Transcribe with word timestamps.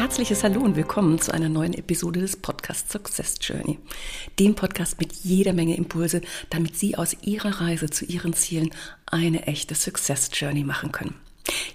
Herzliches 0.00 0.42
Hallo 0.44 0.62
und 0.62 0.76
willkommen 0.76 1.20
zu 1.20 1.30
einer 1.30 1.50
neuen 1.50 1.74
Episode 1.74 2.20
des 2.20 2.34
Podcasts 2.34 2.90
Success 2.90 3.34
Journey. 3.38 3.78
Dem 4.38 4.54
Podcast 4.54 4.98
mit 4.98 5.12
jeder 5.12 5.52
Menge 5.52 5.76
Impulse, 5.76 6.22
damit 6.48 6.74
Sie 6.74 6.96
aus 6.96 7.14
Ihrer 7.20 7.60
Reise 7.60 7.90
zu 7.90 8.06
Ihren 8.06 8.32
Zielen 8.32 8.70
eine 9.04 9.46
echte 9.46 9.74
Success 9.74 10.30
Journey 10.32 10.64
machen 10.64 10.90
können. 10.90 11.16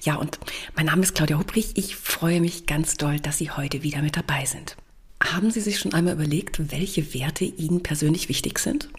Ja, 0.02 0.16
und 0.16 0.40
mein 0.76 0.88
Name 0.88 1.04
ist 1.04 1.14
Claudia 1.14 1.38
Hubrich. 1.38 1.74
Ich 1.76 1.96
freue 1.96 2.42
mich 2.42 2.66
ganz 2.66 2.98
doll, 2.98 3.20
dass 3.20 3.38
Sie 3.38 3.52
heute 3.52 3.84
wieder 3.84 4.02
mit 4.02 4.18
dabei 4.18 4.46
sind. 4.46 4.76
Haben 5.24 5.52
Sie 5.52 5.62
sich 5.62 5.78
schon 5.78 5.94
einmal 5.94 6.16
überlegt, 6.16 6.72
welche 6.72 7.14
Werte 7.14 7.46
Ihnen 7.46 7.84
persönlich 7.84 8.28
wichtig 8.28 8.58
sind? 8.58 8.90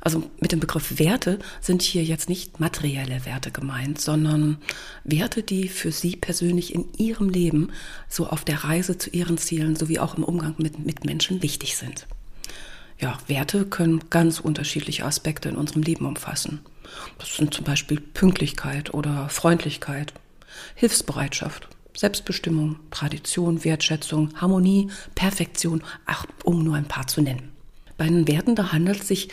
Also 0.00 0.30
mit 0.40 0.52
dem 0.52 0.60
Begriff 0.60 0.98
Werte 0.98 1.38
sind 1.60 1.82
hier 1.82 2.02
jetzt 2.02 2.28
nicht 2.28 2.58
materielle 2.58 3.26
Werte 3.26 3.50
gemeint, 3.50 4.00
sondern 4.00 4.58
Werte, 5.04 5.42
die 5.42 5.68
für 5.68 5.92
Sie 5.92 6.16
persönlich 6.16 6.74
in 6.74 6.88
Ihrem 6.96 7.28
Leben, 7.28 7.70
so 8.08 8.26
auf 8.26 8.44
der 8.44 8.64
Reise 8.64 8.96
zu 8.96 9.10
Ihren 9.10 9.36
Zielen 9.36 9.76
sowie 9.76 9.98
auch 9.98 10.16
im 10.16 10.24
Umgang 10.24 10.54
mit, 10.58 10.78
mit 10.78 11.04
Menschen 11.04 11.42
wichtig 11.42 11.76
sind. 11.76 12.06
Ja, 12.98 13.18
Werte 13.26 13.64
können 13.64 14.10
ganz 14.10 14.40
unterschiedliche 14.40 15.04
Aspekte 15.04 15.48
in 15.48 15.56
unserem 15.56 15.82
Leben 15.82 16.06
umfassen. 16.06 16.60
Das 17.18 17.36
sind 17.36 17.54
zum 17.54 17.64
Beispiel 17.64 18.00
Pünktlichkeit 18.00 18.92
oder 18.92 19.28
Freundlichkeit, 19.28 20.12
Hilfsbereitschaft, 20.74 21.68
Selbstbestimmung, 21.96 22.76
Tradition, 22.90 23.64
Wertschätzung, 23.64 24.30
Harmonie, 24.40 24.90
Perfektion, 25.14 25.82
ach, 26.06 26.26
um 26.44 26.62
nur 26.62 26.76
ein 26.76 26.88
paar 26.88 27.06
zu 27.06 27.20
nennen. 27.22 27.50
Bei 27.96 28.06
den 28.06 28.26
Werten, 28.28 28.54
da 28.54 28.72
handelt 28.72 29.02
es 29.02 29.08
sich 29.08 29.28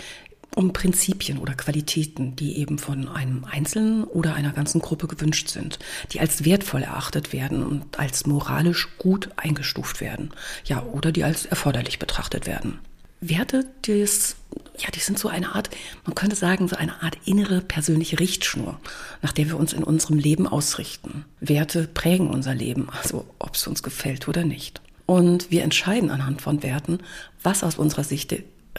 um 0.57 0.73
Prinzipien 0.73 1.37
oder 1.37 1.53
Qualitäten, 1.53 2.35
die 2.35 2.57
eben 2.57 2.79
von 2.79 3.07
einem 3.07 3.45
Einzelnen 3.45 4.03
oder 4.03 4.33
einer 4.33 4.51
ganzen 4.51 4.81
Gruppe 4.81 5.07
gewünscht 5.07 5.49
sind, 5.49 5.77
die 6.11 6.19
als 6.19 6.45
wertvoll 6.45 6.81
erachtet 6.81 7.31
werden 7.31 7.63
und 7.63 7.99
als 7.99 8.25
moralisch 8.25 8.87
gut 8.97 9.29
eingestuft 9.37 10.01
werden, 10.01 10.31
ja, 10.65 10.81
oder 10.81 11.11
die 11.11 11.23
als 11.23 11.45
erforderlich 11.45 11.99
betrachtet 11.99 12.47
werden. 12.47 12.79
Werte, 13.21 13.65
die, 13.85 13.99
ja, 13.99 14.89
die 14.93 14.99
sind 14.99 15.19
so 15.19 15.27
eine 15.27 15.53
Art, 15.53 15.69
man 16.05 16.15
könnte 16.15 16.35
sagen, 16.35 16.67
so 16.67 16.75
eine 16.75 17.03
Art 17.03 17.17
innere 17.25 17.61
persönliche 17.61 18.19
Richtschnur, 18.19 18.79
nach 19.21 19.33
der 19.33 19.47
wir 19.47 19.57
uns 19.57 19.73
in 19.73 19.83
unserem 19.83 20.17
Leben 20.17 20.47
ausrichten. 20.47 21.25
Werte 21.39 21.87
prägen 21.87 22.31
unser 22.31 22.55
Leben, 22.55 22.89
also 22.89 23.27
ob 23.37 23.55
es 23.55 23.67
uns 23.67 23.83
gefällt 23.83 24.27
oder 24.27 24.43
nicht. 24.43 24.81
Und 25.05 25.51
wir 25.51 25.63
entscheiden 25.63 26.09
anhand 26.09 26.41
von 26.41 26.63
Werten, 26.63 26.99
was 27.43 27.63
aus 27.63 27.77
unserer 27.77 28.03
Sicht 28.03 28.31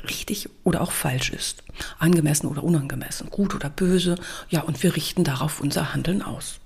richtig 0.08 0.48
oder 0.64 0.80
auch 0.80 0.92
falsch 0.92 1.30
ist, 1.30 1.62
angemessen 1.98 2.46
oder 2.46 2.64
unangemessen, 2.64 3.30
gut 3.30 3.54
oder 3.54 3.70
böse, 3.70 4.16
ja, 4.48 4.60
und 4.62 4.82
wir 4.82 4.96
richten 4.96 5.24
darauf 5.24 5.60
unser 5.60 5.94
Handeln 5.94 6.22
aus. 6.22 6.60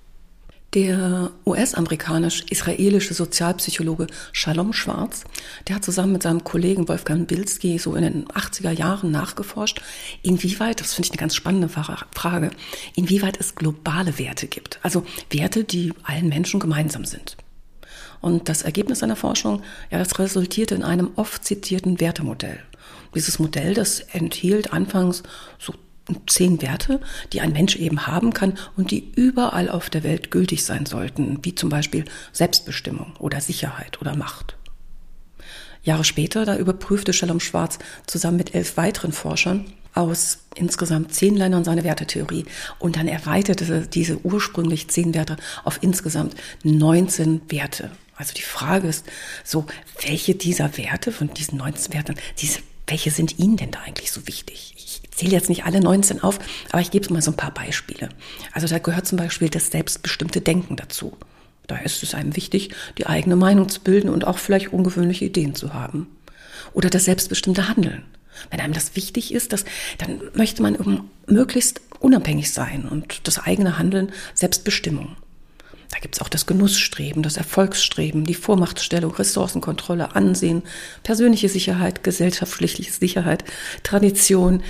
Der 0.73 1.29
US-amerikanisch-israelische 1.45 3.13
Sozialpsychologe 3.13 4.07
Shalom 4.31 4.73
Schwarz, 4.73 5.23
der 5.67 5.75
hat 5.75 5.83
zusammen 5.83 6.13
mit 6.13 6.23
seinem 6.23 6.43
Kollegen 6.43 6.87
Wolfgang 6.87 7.27
Bilski 7.27 7.77
so 7.77 7.93
in 7.93 8.01
den 8.01 8.25
80er 8.25 8.71
Jahren 8.71 9.11
nachgeforscht, 9.11 9.83
inwieweit, 10.23 10.79
das 10.79 10.95
finde 10.95 11.05
ich 11.07 11.11
eine 11.11 11.19
ganz 11.19 11.35
spannende 11.35 11.69
Frage, 11.69 12.49
inwieweit 12.95 13.39
es 13.39 13.53
globale 13.53 14.17
Werte 14.17 14.47
gibt. 14.47 14.79
Also 14.81 15.05
Werte, 15.29 15.63
die 15.63 15.93
allen 16.01 16.29
Menschen 16.29 16.59
gemeinsam 16.59 17.05
sind. 17.05 17.37
Und 18.19 18.49
das 18.49 18.63
Ergebnis 18.63 18.99
seiner 18.99 19.17
Forschung, 19.17 19.61
ja, 19.91 19.99
das 19.99 20.17
resultierte 20.17 20.73
in 20.73 20.83
einem 20.83 21.11
oft 21.17 21.45
zitierten 21.45 21.99
Wertemodell. 21.99 22.63
Dieses 23.15 23.39
Modell, 23.39 23.73
das 23.73 23.99
enthielt 23.99 24.73
anfangs 24.73 25.23
so 25.59 25.73
zehn 26.27 26.61
Werte, 26.61 26.99
die 27.31 27.41
ein 27.41 27.53
Mensch 27.53 27.75
eben 27.75 28.07
haben 28.07 28.33
kann 28.33 28.57
und 28.75 28.91
die 28.91 29.11
überall 29.15 29.69
auf 29.69 29.89
der 29.89 30.03
Welt 30.03 30.31
gültig 30.31 30.63
sein 30.65 30.85
sollten, 30.85 31.39
wie 31.43 31.55
zum 31.55 31.69
Beispiel 31.69 32.05
Selbstbestimmung 32.31 33.13
oder 33.19 33.39
Sicherheit 33.39 34.01
oder 34.01 34.15
Macht. 34.15 34.57
Jahre 35.83 36.03
später, 36.03 36.45
da 36.45 36.57
überprüfte 36.57 37.13
Shalom 37.13 37.39
Schwarz 37.39 37.77
zusammen 38.07 38.37
mit 38.37 38.55
elf 38.55 38.77
weiteren 38.77 39.11
Forschern 39.11 39.65
aus 39.93 40.39
insgesamt 40.55 41.13
zehn 41.13 41.35
Ländern 41.35 41.63
seine 41.63 41.83
Wertetheorie 41.83 42.45
und 42.79 42.95
dann 42.95 43.07
erweiterte 43.07 43.87
diese 43.87 44.17
ursprünglich 44.25 44.87
zehn 44.89 45.13
Werte 45.13 45.37
auf 45.63 45.79
insgesamt 45.81 46.35
19 46.63 47.41
Werte. 47.49 47.91
Also 48.15 48.33
die 48.33 48.41
Frage 48.41 48.87
ist 48.87 49.05
so, 49.43 49.65
welche 50.01 50.35
dieser 50.35 50.77
Werte 50.77 51.11
von 51.11 51.33
diesen 51.33 51.57
19 51.57 51.93
Werten, 51.93 52.15
diese 52.39 52.59
welche 52.87 53.11
sind 53.11 53.39
Ihnen 53.39 53.57
denn 53.57 53.71
da 53.71 53.79
eigentlich 53.79 54.11
so 54.11 54.27
wichtig? 54.27 54.73
Ich 54.77 55.01
zähle 55.11 55.31
jetzt 55.31 55.49
nicht 55.49 55.65
alle 55.65 55.79
19 55.79 56.21
auf, 56.21 56.39
aber 56.71 56.81
ich 56.81 56.91
gebe 56.91 57.11
mal 57.13 57.21
so 57.21 57.31
ein 57.31 57.37
paar 57.37 57.53
Beispiele. 57.53 58.09
Also 58.51 58.67
da 58.67 58.79
gehört 58.79 59.07
zum 59.07 59.17
Beispiel 59.17 59.49
das 59.49 59.67
selbstbestimmte 59.67 60.41
Denken 60.41 60.75
dazu. 60.75 61.17
Da 61.67 61.77
ist 61.77 62.03
es 62.03 62.13
einem 62.13 62.35
wichtig, 62.35 62.71
die 62.97 63.07
eigene 63.07 63.35
Meinung 63.35 63.69
zu 63.69 63.79
bilden 63.81 64.09
und 64.09 64.25
auch 64.25 64.37
vielleicht 64.37 64.73
ungewöhnliche 64.73 65.25
Ideen 65.25 65.55
zu 65.55 65.73
haben. 65.73 66.07
Oder 66.73 66.89
das 66.89 67.05
selbstbestimmte 67.05 67.69
Handeln. 67.69 68.03
Wenn 68.49 68.59
einem 68.59 68.73
das 68.73 68.95
wichtig 68.95 69.33
ist, 69.33 69.53
das, 69.53 69.63
dann 69.99 70.19
möchte 70.33 70.61
man 70.61 71.07
möglichst 71.27 71.81
unabhängig 71.99 72.51
sein 72.51 72.85
und 72.89 73.27
das 73.27 73.39
eigene 73.39 73.77
Handeln 73.77 74.11
Selbstbestimmung. 74.33 75.15
Da 75.93 75.99
gibt 75.99 76.15
es 76.15 76.21
auch 76.21 76.29
das 76.29 76.47
Genussstreben, 76.47 77.21
das 77.21 77.37
Erfolgsstreben, 77.37 78.23
die 78.23 78.33
Vormachtstellung, 78.33 79.13
Ressourcenkontrolle, 79.13 80.15
Ansehen, 80.15 80.63
persönliche 81.03 81.49
Sicherheit, 81.49 82.03
gesellschaftliche 82.03 82.91
Sicherheit, 82.91 83.43
Tradition, 83.83 84.63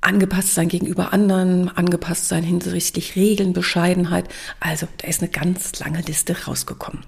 angepasst 0.00 0.54
sein 0.54 0.68
gegenüber 0.68 1.12
anderen, 1.12 1.68
angepasst 1.68 2.28
sein 2.28 2.44
hinsichtlich 2.44 3.16
Regeln, 3.16 3.52
Bescheidenheit. 3.52 4.26
Also 4.60 4.86
da 4.98 5.08
ist 5.08 5.22
eine 5.22 5.30
ganz 5.30 5.76
lange 5.80 6.02
Liste 6.02 6.44
rausgekommen. 6.44 7.04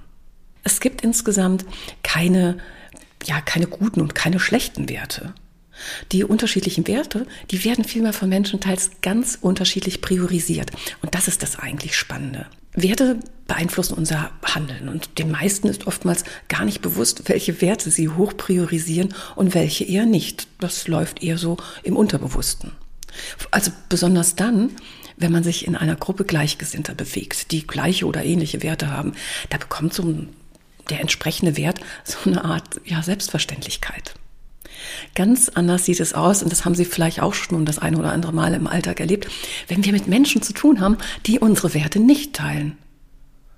Es 0.65 0.81
gibt 0.81 1.03
insgesamt 1.03 1.65
keine, 2.03 2.59
ja, 3.27 3.41
keine 3.41 3.69
guten 3.69 4.01
und 4.01 4.17
keine 4.17 4.41
schlechten 4.41 4.89
Werte. 4.89 5.35
Die 6.11 6.25
unterschiedlichen 6.25 6.89
Werte, 6.89 7.29
die 7.53 7.65
werden 7.65 7.85
vielmehr 7.85 8.13
von 8.13 8.29
Menschen 8.29 8.59
teils 8.59 8.91
ganz 9.03 9.39
unterschiedlich 9.41 10.01
priorisiert. 10.01 10.73
Und 11.01 11.15
das 11.15 11.29
ist 11.29 11.45
das 11.45 11.57
eigentlich 11.57 11.97
Spannende. 11.97 12.47
Werte 12.75 13.21
beeinflussen 13.47 13.95
unser 13.95 14.31
Handeln 14.43 14.89
und 14.89 15.19
den 15.19 15.31
meisten 15.31 15.69
ist 15.69 15.87
oftmals 15.87 16.25
gar 16.49 16.65
nicht 16.65 16.81
bewusst, 16.81 17.29
welche 17.29 17.61
Werte 17.61 17.91
sie 17.91 18.09
hoch 18.09 18.37
priorisieren 18.37 19.15
und 19.37 19.55
welche 19.55 19.85
eher 19.85 20.07
nicht. 20.07 20.49
Das 20.61 20.89
läuft 20.89 21.23
eher 21.23 21.39
so 21.39 21.57
im 21.83 21.97
Unterbewussten. 21.97 22.73
Also 23.51 23.71
besonders 23.89 24.35
dann, 24.35 24.71
wenn 25.17 25.31
man 25.31 25.45
sich 25.45 25.67
in 25.67 25.77
einer 25.77 25.95
Gruppe 25.95 26.25
Gleichgesinnter 26.25 26.95
bewegt, 26.95 27.53
die 27.53 27.67
gleiche 27.67 28.07
oder 28.07 28.25
ähnliche 28.25 28.63
Werte 28.63 28.91
haben, 28.91 29.13
da 29.51 29.59
bekommt 29.59 29.95
so 29.95 30.27
der 30.91 31.01
entsprechende 31.01 31.57
Wert 31.57 31.81
so 32.05 32.31
eine 32.31 32.45
Art 32.45 32.81
ja, 32.85 33.03
Selbstverständlichkeit. 33.03 34.15
Ganz 35.15 35.49
anders 35.49 35.85
sieht 35.85 36.01
es 36.01 36.15
aus, 36.15 36.43
und 36.43 36.51
das 36.51 36.65
haben 36.65 36.75
Sie 36.75 36.85
vielleicht 36.85 37.21
auch 37.21 37.35
schon 37.35 37.65
das 37.65 37.79
eine 37.79 37.99
oder 37.99 38.13
andere 38.13 38.33
Mal 38.33 38.55
im 38.55 38.67
Alltag 38.67 39.01
erlebt, 39.01 39.29
wenn 39.69 39.85
wir 39.85 39.93
mit 39.93 40.07
Menschen 40.07 40.43
zu 40.43 40.53
tun 40.53 40.81
haben, 40.81 40.99
die 41.27 41.39
unsere 41.39 41.75
Werte 41.75 42.01
nicht 42.01 42.35
teilen. 42.35 42.77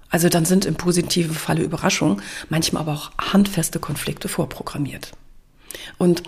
Also 0.08 0.28
dann 0.28 0.44
sind 0.44 0.64
im 0.64 0.76
positiven 0.76 1.34
Falle 1.34 1.62
Überraschungen, 1.62 2.22
manchmal 2.48 2.82
aber 2.82 2.92
auch 2.92 3.10
handfeste 3.18 3.80
Konflikte 3.80 4.28
vorprogrammiert. 4.28 5.12
Und 5.98 6.22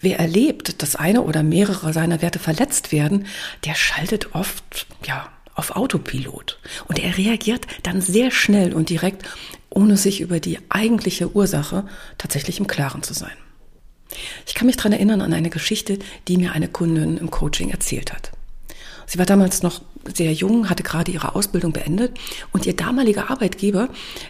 wer 0.00 0.18
erlebt, 0.18 0.82
dass 0.82 0.96
eine 0.96 1.22
oder 1.22 1.42
mehrere 1.42 1.92
seiner 1.92 2.22
Werte 2.22 2.38
verletzt 2.38 2.92
werden, 2.92 3.26
der 3.64 3.74
schaltet 3.74 4.34
oft, 4.34 4.86
ja, 5.04 5.28
auf 5.54 5.74
Autopilot. 5.74 6.58
Und 6.86 6.98
er 6.98 7.16
reagiert 7.16 7.66
dann 7.82 8.00
sehr 8.00 8.30
schnell 8.30 8.74
und 8.74 8.90
direkt, 8.90 9.24
ohne 9.70 9.96
sich 9.96 10.20
über 10.20 10.38
die 10.38 10.58
eigentliche 10.68 11.34
Ursache 11.34 11.86
tatsächlich 12.18 12.60
im 12.60 12.66
Klaren 12.66 13.02
zu 13.02 13.14
sein. 13.14 13.36
Ich 14.46 14.54
kann 14.54 14.66
mich 14.66 14.76
daran 14.76 14.92
erinnern 14.92 15.20
an 15.20 15.32
eine 15.32 15.50
Geschichte, 15.50 15.98
die 16.28 16.36
mir 16.36 16.52
eine 16.52 16.68
Kundin 16.68 17.16
im 17.16 17.30
Coaching 17.30 17.70
erzählt 17.70 18.12
hat. 18.12 18.32
Sie 19.06 19.18
war 19.18 19.26
damals 19.26 19.62
noch 19.62 19.82
sehr 20.14 20.32
jung, 20.32 20.68
hatte 20.68 20.82
gerade 20.82 21.10
ihre 21.10 21.34
Ausbildung 21.34 21.72
beendet 21.72 22.18
und 22.52 22.66
ihr 22.66 22.74
damaliger 22.74 23.30
Arbeitgeber 23.30 23.88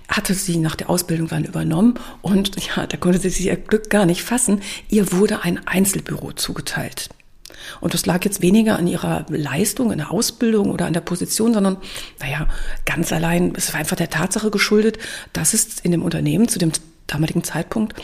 hatte 0.08 0.34
sie 0.34 0.58
nach 0.58 0.76
der 0.76 0.90
Ausbildung 0.90 1.28
dann 1.28 1.44
übernommen 1.44 1.94
und 2.22 2.56
ja, 2.76 2.86
da 2.86 2.96
konnte 2.96 3.18
sie 3.18 3.30
sich 3.30 3.46
ihr 3.46 3.56
Glück 3.56 3.90
gar 3.90 4.06
nicht 4.06 4.22
fassen. 4.22 4.60
Ihr 4.88 5.12
wurde 5.12 5.42
ein 5.42 5.66
Einzelbüro 5.66 6.32
zugeteilt. 6.32 7.08
Und 7.80 7.94
das 7.94 8.06
lag 8.06 8.24
jetzt 8.24 8.42
weniger 8.42 8.78
an 8.78 8.86
ihrer 8.86 9.26
Leistung 9.28 9.90
in 9.90 9.98
der 9.98 10.12
Ausbildung 10.12 10.70
oder 10.70 10.86
an 10.86 10.92
der 10.92 11.00
Position, 11.00 11.54
sondern, 11.54 11.78
naja, 12.20 12.48
ganz 12.84 13.12
allein, 13.12 13.54
es 13.56 13.72
war 13.72 13.80
einfach 13.80 13.96
der 13.96 14.10
Tatsache 14.10 14.50
geschuldet, 14.50 14.98
dass 15.32 15.52
es 15.52 15.80
in 15.80 15.90
dem 15.90 16.02
Unternehmen 16.02 16.48
zu 16.48 16.58
dem 16.58 16.70
damaligen 17.06 17.44
Zeitpunkt 17.44 17.94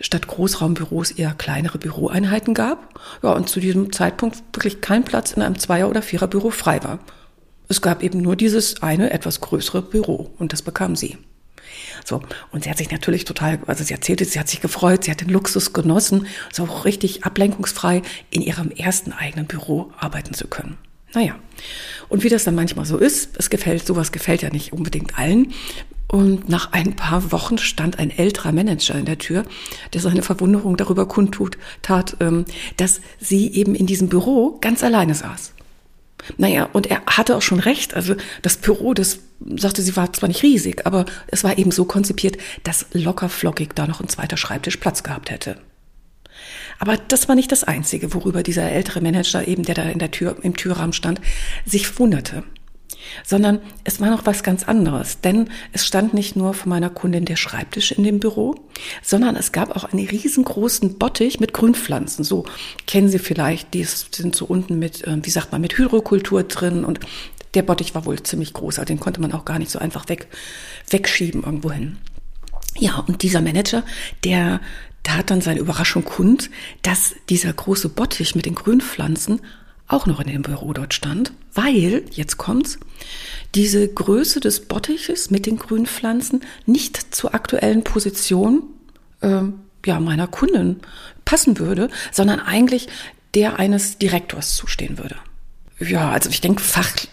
statt 0.00 0.26
Großraumbüros 0.26 1.10
eher 1.10 1.34
kleinere 1.34 1.78
Büroeinheiten 1.78 2.54
gab. 2.54 2.98
Ja, 3.22 3.32
und 3.32 3.48
zu 3.48 3.60
diesem 3.60 3.92
Zeitpunkt 3.92 4.42
wirklich 4.52 4.80
kein 4.80 5.04
Platz 5.04 5.32
in 5.32 5.42
einem 5.42 5.58
Zweier- 5.58 5.88
oder 5.88 6.02
Viererbüro 6.02 6.50
frei 6.50 6.82
war. 6.82 6.98
Es 7.68 7.82
gab 7.82 8.02
eben 8.02 8.20
nur 8.22 8.36
dieses 8.36 8.82
eine 8.82 9.10
etwas 9.10 9.40
größere 9.40 9.82
Büro 9.82 10.30
und 10.38 10.52
das 10.52 10.62
bekam 10.62 10.96
sie. 10.96 11.18
So. 12.04 12.22
Und 12.50 12.64
sie 12.64 12.70
hat 12.70 12.78
sich 12.78 12.90
natürlich 12.90 13.24
total, 13.24 13.58
also 13.66 13.84
sie 13.84 13.92
erzählte, 13.92 14.24
sie 14.24 14.40
hat 14.40 14.48
sich 14.48 14.60
gefreut, 14.60 15.04
sie 15.04 15.10
hat 15.10 15.20
den 15.20 15.28
Luxus 15.28 15.72
genossen, 15.72 16.26
so 16.52 16.64
richtig 16.64 17.24
ablenkungsfrei 17.24 18.02
in 18.30 18.40
ihrem 18.40 18.70
ersten 18.70 19.12
eigenen 19.12 19.46
Büro 19.46 19.92
arbeiten 19.98 20.32
zu 20.32 20.46
können. 20.46 20.78
Naja. 21.14 21.36
Und 22.08 22.24
wie 22.24 22.28
das 22.28 22.44
dann 22.44 22.54
manchmal 22.54 22.86
so 22.86 22.96
ist, 22.96 23.36
es 23.38 23.50
gefällt, 23.50 23.86
sowas 23.86 24.12
gefällt 24.12 24.42
ja 24.42 24.50
nicht 24.50 24.72
unbedingt 24.72 25.18
allen. 25.18 25.52
Und 26.10 26.48
nach 26.48 26.72
ein 26.72 26.96
paar 26.96 27.32
Wochen 27.32 27.58
stand 27.58 27.98
ein 27.98 28.10
älterer 28.10 28.52
Manager 28.52 28.94
in 28.94 29.04
der 29.04 29.18
Tür, 29.18 29.44
der 29.92 30.00
seine 30.00 30.22
Verwunderung 30.22 30.78
darüber 30.78 31.06
kundtut, 31.06 31.58
tat, 31.82 32.16
ähm, 32.20 32.46
dass 32.78 33.02
sie 33.20 33.52
eben 33.52 33.74
in 33.74 33.86
diesem 33.86 34.08
Büro 34.08 34.56
ganz 34.60 34.82
alleine 34.82 35.14
saß. 35.14 35.52
Naja, 36.38 36.68
und 36.72 36.86
er 36.86 37.02
hatte 37.06 37.36
auch 37.36 37.42
schon 37.42 37.60
recht. 37.60 37.94
Also 37.94 38.14
das 38.40 38.56
Büro, 38.56 38.94
das 38.94 39.20
sagte, 39.56 39.82
sie 39.82 39.96
war 39.96 40.12
zwar 40.12 40.28
nicht 40.28 40.42
riesig, 40.42 40.86
aber 40.86 41.04
es 41.28 41.44
war 41.44 41.58
eben 41.58 41.70
so 41.70 41.84
konzipiert, 41.84 42.38
dass 42.64 42.86
locker 42.92 43.28
flockig 43.28 43.74
da 43.74 43.86
noch 43.86 44.00
ein 44.00 44.08
zweiter 44.08 44.38
Schreibtisch 44.38 44.78
Platz 44.78 45.02
gehabt 45.02 45.30
hätte. 45.30 45.60
Aber 46.78 46.96
das 46.96 47.28
war 47.28 47.34
nicht 47.34 47.52
das 47.52 47.64
Einzige, 47.64 48.14
worüber 48.14 48.42
dieser 48.42 48.70
ältere 48.70 49.00
Manager 49.00 49.46
eben, 49.46 49.64
der 49.64 49.74
da 49.74 49.82
in 49.82 49.98
der 49.98 50.10
Tür, 50.10 50.36
im 50.42 50.56
Türrahmen 50.56 50.92
stand, 50.92 51.20
sich 51.66 51.98
wunderte 51.98 52.44
sondern 53.24 53.60
es 53.84 54.00
war 54.00 54.10
noch 54.10 54.26
was 54.26 54.42
ganz 54.42 54.64
anderes, 54.64 55.20
denn 55.20 55.50
es 55.72 55.86
stand 55.86 56.14
nicht 56.14 56.36
nur 56.36 56.54
von 56.54 56.70
meiner 56.70 56.90
Kundin 56.90 57.24
der 57.24 57.36
Schreibtisch 57.36 57.92
in 57.92 58.04
dem 58.04 58.20
Büro, 58.20 58.54
sondern 59.02 59.36
es 59.36 59.52
gab 59.52 59.74
auch 59.76 59.92
einen 59.92 60.06
riesengroßen 60.06 60.98
Bottich 60.98 61.40
mit 61.40 61.52
Grünpflanzen. 61.52 62.24
So 62.24 62.44
kennen 62.86 63.08
Sie 63.08 63.18
vielleicht, 63.18 63.74
die 63.74 63.84
sind 63.84 64.34
so 64.34 64.44
unten 64.44 64.78
mit, 64.78 65.06
ähm, 65.06 65.24
wie 65.24 65.30
sagt 65.30 65.52
man, 65.52 65.60
mit 65.60 65.76
Hydrokultur 65.76 66.44
drin 66.44 66.84
und 66.84 67.00
der 67.54 67.62
Bottich 67.62 67.94
war 67.94 68.04
wohl 68.04 68.22
ziemlich 68.22 68.52
groß, 68.52 68.78
also 68.78 68.86
den 68.86 69.00
konnte 69.00 69.20
man 69.20 69.32
auch 69.32 69.44
gar 69.44 69.58
nicht 69.58 69.70
so 69.70 69.78
einfach 69.78 70.08
weg, 70.08 70.28
wegschieben 70.90 71.42
irgendwo 71.44 71.70
hin. 71.72 71.96
Ja, 72.78 73.02
und 73.06 73.22
dieser 73.22 73.40
Manager, 73.40 73.82
der 74.24 74.60
hat 75.08 75.30
dann 75.30 75.40
seine 75.40 75.60
Überraschung 75.60 76.04
kund, 76.04 76.50
dass 76.82 77.14
dieser 77.30 77.52
große 77.52 77.88
Bottich 77.88 78.34
mit 78.34 78.46
den 78.46 78.54
Grünpflanzen 78.54 79.40
auch 79.88 80.06
noch 80.06 80.20
in 80.20 80.28
dem 80.28 80.42
Büro 80.42 80.72
dort 80.72 80.94
stand, 80.94 81.32
weil, 81.54 82.04
jetzt 82.12 82.36
kommt's, 82.36 82.78
diese 83.54 83.88
Größe 83.88 84.40
des 84.40 84.66
Bottiches 84.66 85.30
mit 85.30 85.46
den 85.46 85.56
grünen 85.58 85.86
Pflanzen 85.86 86.42
nicht 86.66 87.14
zur 87.14 87.34
aktuellen 87.34 87.82
Position 87.82 88.62
äh, 89.20 89.42
ja, 89.86 90.00
meiner 90.00 90.26
Kundin 90.26 90.80
passen 91.24 91.58
würde, 91.58 91.88
sondern 92.12 92.40
eigentlich 92.40 92.88
der 93.34 93.58
eines 93.58 93.98
Direktors 93.98 94.56
zustehen 94.56 94.98
würde. 94.98 95.16
Ja, 95.80 96.10
also 96.10 96.28
ich 96.28 96.40
denke, 96.40 96.62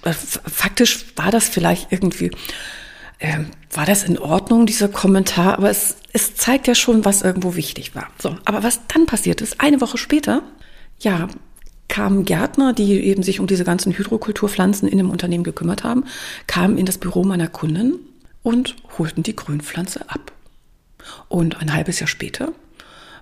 äh, 0.03 0.13
faktisch 0.13 1.05
war 1.15 1.31
das 1.31 1.47
vielleicht 1.47 1.91
irgendwie, 1.91 2.31
äh, 3.19 3.39
war 3.71 3.85
das 3.85 4.03
in 4.03 4.17
Ordnung, 4.17 4.65
dieser 4.65 4.89
Kommentar, 4.89 5.57
aber 5.57 5.69
es, 5.69 5.97
es 6.13 6.35
zeigt 6.35 6.67
ja 6.67 6.75
schon, 6.75 7.05
was 7.05 7.21
irgendwo 7.21 7.55
wichtig 7.55 7.95
war. 7.95 8.07
So, 8.17 8.37
aber 8.43 8.63
was 8.63 8.81
dann 8.87 9.05
passiert 9.05 9.41
ist, 9.41 9.61
eine 9.61 9.81
Woche 9.81 9.97
später, 9.97 10.41
ja, 10.99 11.27
kamen 11.87 12.25
Gärtner, 12.25 12.73
die 12.73 12.99
eben 13.01 13.23
sich 13.23 13.39
um 13.39 13.47
diese 13.47 13.63
ganzen 13.63 13.93
Hydrokulturpflanzen 13.93 14.87
in 14.87 14.97
dem 14.97 15.09
Unternehmen 15.09 15.43
gekümmert 15.43 15.83
haben, 15.83 16.05
kamen 16.47 16.77
in 16.77 16.85
das 16.85 16.97
Büro 16.97 17.23
meiner 17.23 17.47
Kundin 17.47 17.99
und 18.43 18.75
holten 18.97 19.23
die 19.23 19.35
Grünpflanze 19.35 20.09
ab. 20.09 20.31
Und 21.27 21.59
ein 21.61 21.73
halbes 21.73 21.99
Jahr 21.99 22.07
später 22.07 22.51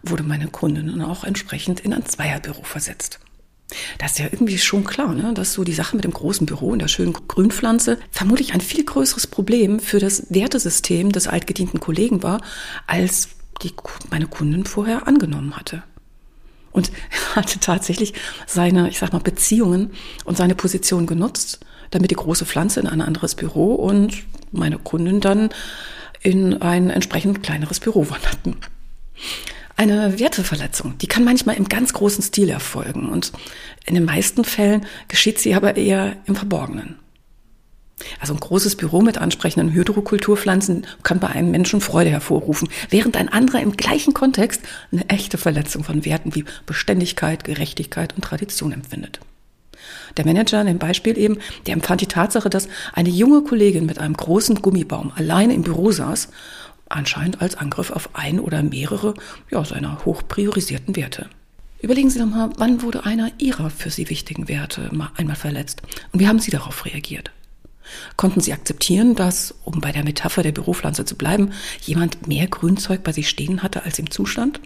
wurde 0.03 0.23
meine 0.23 0.47
Kundin 0.47 1.01
auch 1.01 1.23
entsprechend 1.23 1.79
in 1.79 1.93
ein 1.93 2.05
Zweierbüro 2.05 2.63
versetzt. 2.63 3.19
Das 3.97 4.11
ist 4.11 4.19
ja 4.19 4.25
irgendwie 4.31 4.57
schon 4.57 4.83
klar, 4.83 5.13
ne? 5.13 5.33
dass 5.33 5.53
so 5.53 5.63
die 5.63 5.73
Sache 5.73 5.95
mit 5.95 6.05
dem 6.05 6.13
großen 6.13 6.45
Büro 6.45 6.69
und 6.69 6.79
der 6.79 6.87
schönen 6.87 7.13
Grünpflanze 7.13 7.97
vermutlich 8.11 8.53
ein 8.53 8.61
viel 8.61 8.83
größeres 8.83 9.27
Problem 9.27 9.79
für 9.79 9.99
das 9.99 10.27
Wertesystem 10.29 11.11
des 11.11 11.27
altgedienten 11.27 11.79
Kollegen 11.79 12.21
war, 12.21 12.41
als 12.85 13.29
die 13.63 13.73
meine 14.11 14.27
Kundin 14.27 14.65
vorher 14.65 15.07
angenommen 15.07 15.55
hatte 15.55 15.83
und 16.73 16.91
hatte 17.35 17.59
tatsächlich 17.59 18.13
seine, 18.45 18.89
ich 18.89 18.99
sag 18.99 19.13
mal, 19.13 19.19
Beziehungen 19.19 19.91
und 20.25 20.35
seine 20.35 20.55
Position 20.55 21.05
genutzt, 21.05 21.59
damit 21.91 22.11
die 22.11 22.15
große 22.15 22.45
Pflanze 22.45 22.79
in 22.79 22.87
ein 22.87 23.01
anderes 23.01 23.35
Büro 23.35 23.75
und 23.75 24.23
meine 24.51 24.77
Kunden 24.77 25.21
dann 25.21 25.49
in 26.21 26.61
ein 26.61 26.89
entsprechend 26.89 27.43
kleineres 27.43 27.79
Büro 27.79 28.09
wanderten. 28.09 28.57
Eine 29.75 30.19
Werteverletzung, 30.19 30.97
die 30.99 31.07
kann 31.07 31.23
manchmal 31.23 31.57
im 31.57 31.67
ganz 31.67 31.93
großen 31.93 32.23
Stil 32.23 32.49
erfolgen 32.49 33.09
und 33.09 33.31
in 33.85 33.95
den 33.95 34.05
meisten 34.05 34.43
Fällen 34.43 34.85
geschieht 35.07 35.39
sie 35.39 35.55
aber 35.55 35.75
eher 35.75 36.17
im 36.25 36.35
Verborgenen. 36.35 36.99
Also 38.19 38.33
ein 38.33 38.39
großes 38.39 38.75
Büro 38.75 39.01
mit 39.01 39.17
ansprechenden 39.17 39.71
Hydrokulturpflanzen 39.71 40.85
kann 41.03 41.19
bei 41.19 41.27
einem 41.27 41.51
Menschen 41.51 41.81
Freude 41.81 42.09
hervorrufen, 42.09 42.69
während 42.89 43.17
ein 43.17 43.29
anderer 43.29 43.61
im 43.61 43.77
gleichen 43.77 44.13
Kontext 44.13 44.61
eine 44.91 45.07
echte 45.09 45.37
Verletzung 45.37 45.83
von 45.83 46.05
Werten 46.05 46.35
wie 46.35 46.45
Beständigkeit, 46.65 47.43
Gerechtigkeit 47.43 48.15
und 48.15 48.23
Tradition 48.23 48.71
empfindet. 48.71 49.19
Der 50.17 50.25
Manager 50.25 50.61
in 50.61 50.67
dem 50.67 50.79
Beispiel 50.79 51.17
eben, 51.17 51.37
der 51.65 51.73
empfand 51.73 52.01
die 52.01 52.07
Tatsache, 52.07 52.49
dass 52.49 52.67
eine 52.93 53.09
junge 53.09 53.43
Kollegin 53.43 53.85
mit 53.85 53.99
einem 53.99 54.15
großen 54.15 54.61
Gummibaum 54.61 55.11
alleine 55.15 55.53
im 55.53 55.63
Büro 55.63 55.91
saß, 55.91 56.29
anscheinend 56.89 57.41
als 57.41 57.55
Angriff 57.55 57.91
auf 57.91 58.09
ein 58.13 58.39
oder 58.39 58.63
mehrere 58.63 59.13
ja, 59.51 59.63
seiner 59.65 60.05
hoch 60.05 60.23
priorisierten 60.27 60.95
Werte. 60.95 61.27
Überlegen 61.81 62.09
Sie 62.09 62.19
doch 62.19 62.25
mal, 62.25 62.49
wann 62.57 62.81
wurde 62.81 63.05
einer 63.05 63.31
Ihrer 63.39 63.69
für 63.69 63.89
Sie 63.89 64.09
wichtigen 64.09 64.47
Werte 64.47 64.89
einmal 65.17 65.35
verletzt? 65.35 65.81
Und 66.11 66.19
wie 66.19 66.27
haben 66.27 66.39
Sie 66.39 66.51
darauf 66.51 66.85
reagiert? 66.85 67.31
Konnten 68.17 68.41
Sie 68.41 68.53
akzeptieren, 68.53 69.15
dass, 69.15 69.53
um 69.63 69.81
bei 69.81 69.91
der 69.91 70.03
Metapher 70.03 70.43
der 70.43 70.51
Büropflanze 70.51 71.05
zu 71.05 71.15
bleiben, 71.15 71.51
jemand 71.81 72.27
mehr 72.27 72.47
Grünzeug 72.47 73.03
bei 73.03 73.11
sich 73.11 73.29
stehen 73.29 73.63
hatte 73.63 73.83
als 73.83 73.99
im 73.99 74.09
Zustand? 74.09 74.59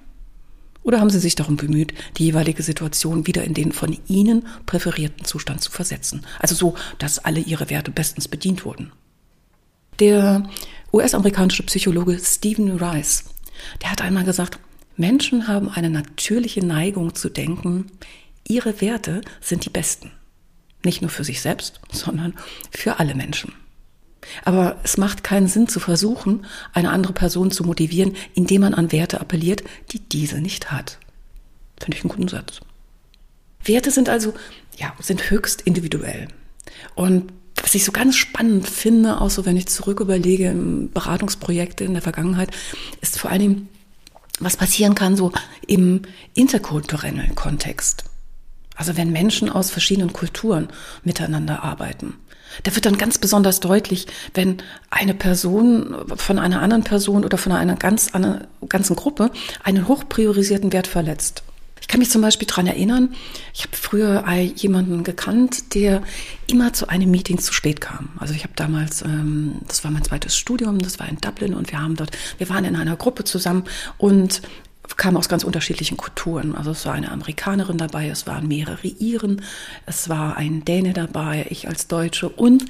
Oder 0.83 1.01
haben 1.01 1.09
Sie 1.09 1.19
sich 1.19 1.35
darum 1.35 1.57
bemüht, 1.57 1.93
die 2.17 2.25
jeweilige 2.25 2.63
Situation 2.63 3.27
wieder 3.27 3.43
in 3.43 3.53
den 3.53 3.73
von 3.73 3.97
Ihnen 4.07 4.47
präferierten 4.65 5.25
Zustand 5.25 5.61
zu 5.61 5.71
versetzen? 5.71 6.25
Also 6.39 6.55
so, 6.55 6.75
dass 6.97 7.19
alle 7.19 7.41
Ihre 7.41 7.69
Werte 7.69 7.91
bestens 7.91 8.27
bedient 8.27 8.63
wurden. 8.63 8.91
Der 9.99 10.47
US-amerikanische 10.93 11.63
Psychologe 11.63 12.19
Stephen 12.23 12.77
Rice, 12.77 13.25
der 13.81 13.91
hat 13.91 14.01
einmal 14.01 14.23
gesagt, 14.23 14.59
Menschen 14.95 15.47
haben 15.47 15.69
eine 15.69 15.89
natürliche 15.89 16.65
Neigung 16.65 17.15
zu 17.15 17.29
denken, 17.29 17.91
ihre 18.47 18.81
Werte 18.81 19.21
sind 19.41 19.65
die 19.65 19.69
besten. 19.69 20.12
Nicht 20.88 21.01
nur 21.01 21.12
für 21.12 21.25
sich 21.25 21.41
selbst, 21.41 21.82
sondern 21.91 22.34
für 22.72 22.98
alle 22.98 23.13
Menschen. 23.13 23.51
Aber 24.46 24.77
es 24.84 24.96
macht 24.96 25.22
keinen 25.22 25.50
Sinn 25.50 25.67
zu 25.67 25.82
versuchen, 25.82 26.46
eine 26.72 26.91
andere 26.91 27.12
Person 27.12 27.51
zu 27.51 27.65
motivieren, 27.65 28.15
indem 28.36 28.62
man 28.62 28.74
an 28.74 28.94
Werte 28.94 29.20
appelliert, 29.20 29.65
die 29.91 30.00
diese 30.00 30.39
nicht 30.39 30.72
hat. 30.72 30.98
Finde 31.77 31.98
ich 31.98 32.06
einen 32.06 32.13
guten 32.13 32.29
Satz. 32.29 32.62
Werte 33.65 33.91
sind 33.91 34.08
also, 34.08 34.34
ja, 34.77 34.94
sind 35.01 35.29
höchst 35.29 35.62
individuell. 35.63 36.29
Und 36.96 37.34
was 37.62 37.75
ich 37.75 37.84
so 37.84 37.91
ganz 37.91 38.15
spannend 38.15 38.70
finde, 38.70 39.20
auch 39.20 39.29
so 39.29 39.46
wenn 39.46 39.58
ich 39.58 39.67
zurück 39.67 40.00
überlege 40.00 40.48
in 40.51 40.89
Beratungsprojekte 40.94 41.84
in 41.84 41.96
der 41.96 42.01
Vergangenheit, 42.01 42.51
ist 43.01 43.20
vor 43.20 43.29
Dingen, 43.41 43.67
was 44.39 44.56
passieren 44.56 44.96
kann 44.96 45.17
so 45.17 45.34
im 45.67 46.03
interkulturellen 46.34 47.36
Kontext. 47.36 48.06
Also 48.77 48.96
wenn 48.96 49.12
Menschen 49.12 49.50
aus 49.50 49.72
verschiedenen 49.72 50.13
Kulturen 50.13 50.69
miteinander 51.03 51.63
arbeiten. 51.63 52.13
Da 52.63 52.74
wird 52.74 52.86
dann 52.86 52.98
ganz 52.98 53.17
besonders 53.17 53.60
deutlich, 53.60 54.07
wenn 54.34 54.57
eine 54.89 55.13
Person 55.13 55.96
von 56.15 56.39
einer 56.39 56.62
anderen 56.62 56.84
Person 56.84 57.25
oder 57.25 57.38
von 57.38 57.51
einer 57.51 57.75
ganz 57.75 58.13
anderen, 58.13 58.48
ganzen 58.69 58.96
Gruppe 58.96 59.31
einen 59.63 59.88
hochpriorisierten 59.88 60.72
Wert 60.72 60.88
verletzt. 60.88 61.43
Ich 61.79 61.88
kann 61.88 62.00
mich 62.00 62.10
zum 62.10 62.22
Beispiel 62.22 62.48
dran 62.48 62.67
erinnern, 62.67 63.13
ich 63.53 63.63
habe 63.63 63.77
früher 63.77 64.29
jemanden 64.55 65.03
gekannt, 65.03 65.74
der 65.74 66.01
immer 66.48 66.74
zu 66.74 66.89
einem 66.89 67.10
Meeting 67.12 67.38
zu 67.39 67.53
spät 67.53 67.79
kam. 67.79 68.10
Also 68.17 68.34
ich 68.34 68.43
habe 68.43 68.53
damals, 68.55 69.03
ähm, 69.03 69.60
das 69.67 69.84
war 69.84 69.91
mein 69.91 70.03
zweites 70.03 70.36
Studium, 70.36 70.79
das 70.79 71.00
war 71.00 71.07
in 71.07 71.17
Dublin 71.17 71.53
und 71.53 71.72
wir 71.72 71.81
haben 71.81 71.96
dort, 71.96 72.12
wir 72.39 72.50
waren 72.50 72.65
in 72.65 72.75
einer 72.75 72.96
Gruppe 72.98 73.24
zusammen 73.24 73.63
und 73.98 74.41
kamen 74.96 75.17
aus 75.17 75.27
ganz 75.27 75.44
unterschiedlichen 75.44 75.98
Kulturen. 75.98 76.56
Also 76.56 76.72
es 76.72 76.86
war 76.86 76.94
eine 76.94 77.12
Amerikanerin 77.12 77.77
dabei, 77.77 78.08
es 78.08 78.27
waren 78.27 78.48
mehrere 78.48 78.88
Iren, 78.88 79.41
es 79.86 80.08
war 80.08 80.38
ein 80.38 80.63
Däne 80.63 80.94
dabei, 80.94 81.46
ich 81.50 81.67
als 81.67 81.88
Deutsche 81.88 82.29
und 82.29 82.65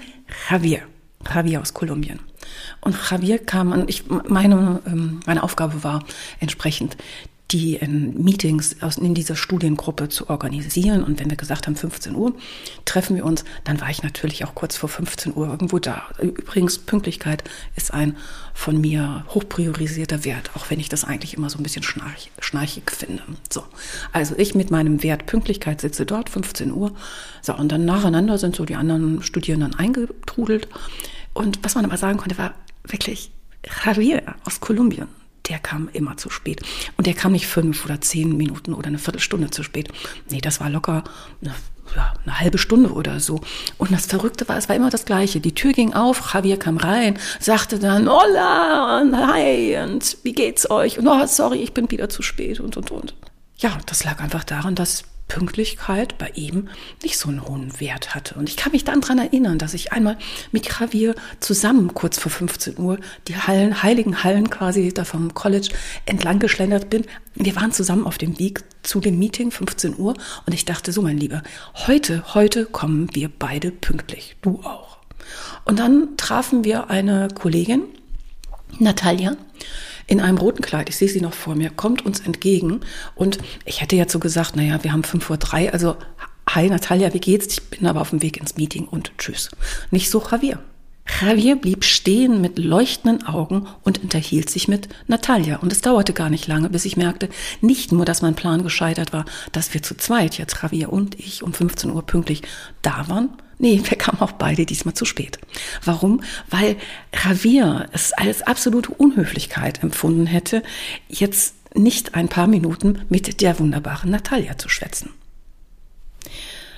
Javier, 0.50 0.82
Javier 1.34 1.62
aus 1.62 1.74
Kolumbien. 1.74 2.20
Und 2.82 2.98
Javier 3.10 3.40
kam 3.40 3.74
an, 3.74 3.88
ich, 3.88 4.06
meine, 4.08 4.82
ähm, 4.88 5.20
meine 5.26 5.44
Aufgabe 5.44 5.84
war 5.84 6.04
entsprechend, 6.40 6.98
die 7.52 7.76
in 7.76 8.22
Meetings 8.22 8.76
in 8.98 9.14
dieser 9.14 9.36
Studiengruppe 9.36 10.10
zu 10.10 10.30
organisieren. 10.30 11.04
Und 11.04 11.20
wenn 11.20 11.30
wir 11.30 11.38
gesagt 11.38 11.68
haben, 11.68 11.76
15 11.76 12.16
Uhr 12.16 12.34
treffen 12.84 13.16
wir 13.16 13.26
uns, 13.26 13.46
dann 13.64 13.80
war 13.80 13.90
ich 13.90 14.04
natürlich 14.04 14.44
auch 14.44 14.54
kurz 14.54 14.76
vor 14.76 14.90
15 14.90 15.34
Uhr 15.36 15.48
irgendwo 15.48 15.80
da. 15.80 16.04
Übrigens, 16.22 16.78
Pünktlichkeit 16.78 17.44
ist 17.76 17.94
ein 17.94 18.18
von 18.54 18.82
mir 18.82 19.26
hochpriorisierter 19.30 20.26
Wert, 20.26 20.52
auch 20.56 20.70
wenn 20.70 20.80
ich 20.80 20.90
das 20.90 21.06
eigentlich 21.06 21.36
immer 21.36 21.50
so 21.50 21.58
ein 21.58 21.64
bisschen 21.64 21.84
schnarch, 21.84 22.32
schnarchig 22.40 22.92
finde. 22.92 23.24
So, 23.50 23.64
also 24.12 24.36
ich 24.38 24.54
mit 24.54 24.70
meinem 24.70 25.02
Wert 25.04 25.26
Pünktlichkeit 25.26 25.80
sitze 25.80 26.06
dort, 26.06 26.30
15 26.30 26.72
Uhr. 26.72 26.92
So, 27.42 27.56
und 27.56 27.72
dann 27.72 27.86
nacheinander 27.86 28.38
sind 28.38 28.56
so 28.56 28.66
die 28.66 28.76
anderen 28.76 29.24
Studierenden 29.24 29.76
eingetrudelt. 29.76 30.68
Und 31.34 31.60
was 31.64 31.76
man 31.76 31.86
aber 31.86 31.98
sagen 31.98 32.18
konnte, 32.18 32.38
war 32.38 32.56
wirklich 32.84 33.32
Javier 33.86 34.24
aus 34.44 34.60
Kolumbien 34.60 35.08
der 35.50 35.60
kam 35.60 35.90
immer 35.94 36.18
zu 36.18 36.30
spät. 36.30 36.62
Und 36.98 37.08
der 37.08 37.14
kam 37.14 37.32
nicht 37.32 37.48
fünf 37.48 37.86
oder 37.86 38.02
zehn 38.02 38.36
Minuten 38.36 38.74
oder 38.74 38.88
eine 38.88 39.00
Viertelstunde 39.00 39.50
zu 39.50 39.64
spät. 39.64 39.90
Nee, 40.30 40.42
das 40.42 40.60
war 40.60 40.70
locker 40.70 41.04
eine, 41.42 41.54
ja, 41.96 42.14
eine 42.24 42.40
halbe 42.40 42.58
Stunde 42.58 42.92
oder 42.92 43.20
so. 43.20 43.42
Und 43.78 43.92
das 43.92 44.06
Verrückte 44.06 44.48
war, 44.48 44.58
es 44.58 44.70
war 44.70 44.76
immer 44.76 44.90
das 44.90 45.06
Gleiche. 45.06 45.40
Die 45.40 45.56
Tür 45.56 45.74
ging 45.74 45.94
auf, 45.94 46.34
Javier 46.34 46.58
kam 46.58 46.78
rein, 46.78 47.18
sagte 47.40 47.80
dann, 47.80 48.10
hola, 48.10 49.02
und 49.02 49.16
hi, 49.16 49.78
und 49.78 50.18
wie 50.24 50.34
geht's 50.34 50.70
euch? 50.70 51.00
Und 51.00 51.08
oh, 51.08 51.26
sorry, 51.26 51.60
ich 51.60 51.74
bin 51.74 51.90
wieder 51.92 52.10
zu 52.10 52.22
spät 52.22 52.60
und, 52.60 52.78
und, 52.78 52.92
und. 52.92 53.16
Ja, 53.58 53.78
das 53.86 54.04
lag 54.04 54.20
einfach 54.20 54.44
daran, 54.44 54.76
dass 54.76 55.04
Pünktlichkeit 55.28 56.18
bei 56.18 56.30
ihm 56.36 56.70
nicht 57.04 57.18
so 57.18 57.30
einen 57.30 57.46
hohen 57.48 57.80
Wert 57.80 58.16
hatte. 58.16 58.36
Und 58.36 58.50
ich 58.50 58.56
kann 58.56 58.72
mich 58.72 58.84
dann 58.84 59.02
dran 59.02 59.20
erinnern, 59.20 59.58
dass 59.58 59.74
ich 59.74 59.92
einmal 59.92 60.18
mit 60.52 60.68
Javier 60.68 61.16
zusammen 61.40 61.94
kurz 61.94 62.18
vor 62.18 62.32
15 62.32 62.78
Uhr 62.78 62.98
die 63.28 63.36
Hallen, 63.36 63.84
heiligen 63.84 64.24
Hallen 64.24 64.50
quasi 64.50 64.94
da 64.94 65.04
vom 65.04 65.34
College 65.34 65.70
entlang 66.06 66.40
geschlendert 66.40 66.90
bin. 66.90 67.06
Wir 67.36 67.56
waren 67.56 67.72
zusammen 67.72 68.06
auf 68.06 68.18
dem 68.18 68.40
Weg 68.40 68.64
zu 68.84 69.00
dem 69.00 69.20
Meeting 69.20 69.52
15 69.52 69.98
Uhr 69.98 70.16
und 70.46 70.54
ich 70.54 70.66
dachte 70.66 70.92
so, 70.92 71.02
mein 71.02 71.18
Lieber, 71.18 71.44
heute, 71.88 72.34
heute 72.34 72.66
kommen 72.66 73.10
wir 73.14 73.30
beide 73.30 73.72
pünktlich. 73.72 74.38
Du 74.42 74.62
auch. 74.64 74.98
Und 75.66 75.80
dann 75.80 76.16
trafen 76.16 76.64
wir 76.64 76.90
eine 76.90 77.28
Kollegin, 77.28 77.84
Natalia, 78.80 79.36
in 80.08 80.22
einem 80.22 80.38
roten 80.38 80.62
Kleid, 80.62 80.90
ich 80.90 80.96
sehe 80.96 81.10
sie 81.10 81.22
noch 81.22 81.34
vor 81.34 81.56
mir, 81.56 81.70
kommt 81.70 82.06
uns 82.06 82.22
entgegen 82.22 82.80
und 83.14 83.38
ich 83.66 83.82
hätte 83.82 83.96
jetzt 83.96 84.14
so 84.14 84.20
gesagt, 84.20 84.56
naja, 84.56 84.84
wir 84.84 84.94
haben 84.94 85.04
fünf 85.04 85.30
Uhr 85.30 85.38
drei, 85.38 85.72
also 85.72 85.98
hi 86.50 86.70
Natalia, 86.70 87.14
wie 87.14 87.20
geht's? 87.20 87.48
Ich 87.54 87.64
bin 87.64 87.88
aber 87.88 88.02
auf 88.02 88.12
dem 88.12 88.22
Weg 88.22 88.38
ins 88.38 88.56
Meeting 88.56 88.86
und 88.86 89.12
tschüss. 89.18 89.50
Nicht 89.92 90.10
so 90.10 90.24
Javier. 90.32 90.60
Javier 91.22 91.56
blieb 91.56 91.84
stehen 91.84 92.42
mit 92.42 92.58
leuchtenden 92.58 93.28
Augen 93.28 93.68
und 93.84 94.04
unterhielt 94.04 94.50
sich 94.50 94.68
mit 94.68 94.90
Natalia. 95.08 95.58
Und 95.58 95.72
es 95.72 95.82
dauerte 95.82 96.14
gar 96.14 96.30
nicht 96.30 96.48
lange, 96.48 96.70
bis 96.70 96.86
ich 96.86 96.98
merkte, 96.98 97.30
nicht 97.62 97.92
nur, 97.92 98.06
dass 98.06 98.22
mein 98.22 98.36
Plan 98.36 98.64
gescheitert 98.64 99.14
war, 99.14 99.26
dass 99.52 99.74
wir 99.74 99.82
zu 99.82 99.96
zweit, 99.96 100.38
jetzt 100.38 100.62
Javier 100.62 100.92
und 100.92 101.18
ich, 101.20 101.44
um 101.44 101.54
15 101.54 101.92
Uhr 101.92 102.06
pünktlich 102.06 102.44
da 102.82 103.08
waren, 103.08 103.30
Nee, 103.60 103.82
wir 103.84 103.98
kamen 103.98 104.22
auch 104.22 104.34
beide 104.34 104.66
diesmal 104.66 104.94
zu 104.94 105.06
spät. 105.06 105.40
Warum? 105.84 106.22
Weil 106.50 106.78
Javier 107.14 107.90
es 107.92 108.14
als 108.14 108.44
absolute 108.44 108.92
Unhöflichkeit 108.92 109.82
empfunden 109.82 110.28
hätte, 110.28 110.62
jetzt 111.10 111.56
nicht 111.74 112.16
ein 112.16 112.28
paar 112.28 112.48
Minuten 112.48 113.02
mit 113.10 113.42
der 113.42 113.60
wunderbaren 113.60 114.12
Natalia 114.12 114.58
zu 114.58 114.70
schwätzen. 114.70 115.12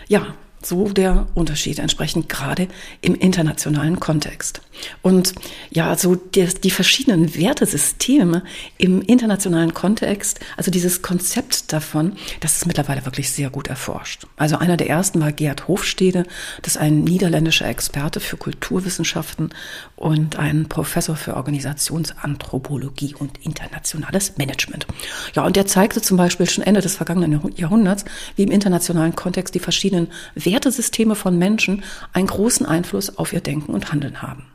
Ja, 0.08 0.36
so 0.62 0.90
der 0.90 1.28
Unterschied 1.36 1.80
entsprechend 1.80 2.30
gerade 2.30 2.68
im 3.02 3.16
internationalen 3.16 4.00
Kontext. 4.00 4.62
Und 5.02 5.34
ja, 5.72 5.96
so 5.96 6.16
die, 6.16 6.48
die, 6.48 6.72
verschiedenen 6.72 7.36
Wertesysteme 7.36 8.44
im 8.78 9.02
internationalen 9.02 9.74
Kontext, 9.74 10.40
also 10.58 10.72
dieses 10.72 11.02
Konzept 11.02 11.74
davon, 11.74 12.14
das 12.40 12.58
ist 12.58 12.66
mittlerweile 12.66 13.06
wirklich 13.06 13.32
sehr 13.32 13.50
gut 13.50 13.68
erforscht. 13.68 14.26
Also 14.38 14.58
einer 14.58 14.78
der 14.78 14.90
ersten 14.90 15.20
war 15.20 15.32
Gerd 15.32 15.68
Hofstede, 15.68 16.26
das 16.62 16.76
ist 16.76 16.82
ein 16.82 17.04
niederländischer 17.04 17.68
Experte 17.68 18.20
für 18.20 18.38
Kulturwissenschaften 18.38 19.50
und 19.96 20.38
ein 20.38 20.70
Professor 20.70 21.16
für 21.16 21.36
Organisationsanthropologie 21.36 23.16
und 23.16 23.38
internationales 23.44 24.38
Management. 24.38 24.88
Ja, 25.36 25.46
und 25.46 25.56
der 25.56 25.66
zeigte 25.66 26.02
zum 26.02 26.18
Beispiel 26.18 26.50
schon 26.50 26.64
Ende 26.64 26.82
des 26.82 26.96
vergangenen 26.96 27.42
Jahrhunderts, 27.56 28.06
wie 28.36 28.44
im 28.44 28.52
internationalen 28.52 29.16
Kontext 29.16 29.56
die 29.56 29.60
verschiedenen 29.60 30.08
Wertesysteme 30.52 31.16
von 31.16 31.38
Menschen 31.38 31.84
einen 32.14 32.28
großen 32.28 32.66
Einfluss 32.66 33.18
auf 33.18 33.34
ihr 33.34 33.42
Denken 33.42 33.72
und 33.74 33.92
Handeln 33.92 34.22
haben. 34.22 34.46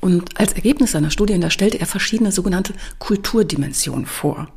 Und 0.00 0.40
als 0.40 0.54
Ergebnis 0.54 0.92
seiner 0.92 1.10
Studien, 1.10 1.40
da 1.40 1.50
stellte 1.50 1.78
er 1.78 1.86
verschiedene 1.86 2.32
sogenannte 2.32 2.72
Kulturdimensionen 2.98 4.06
vor. 4.06 4.48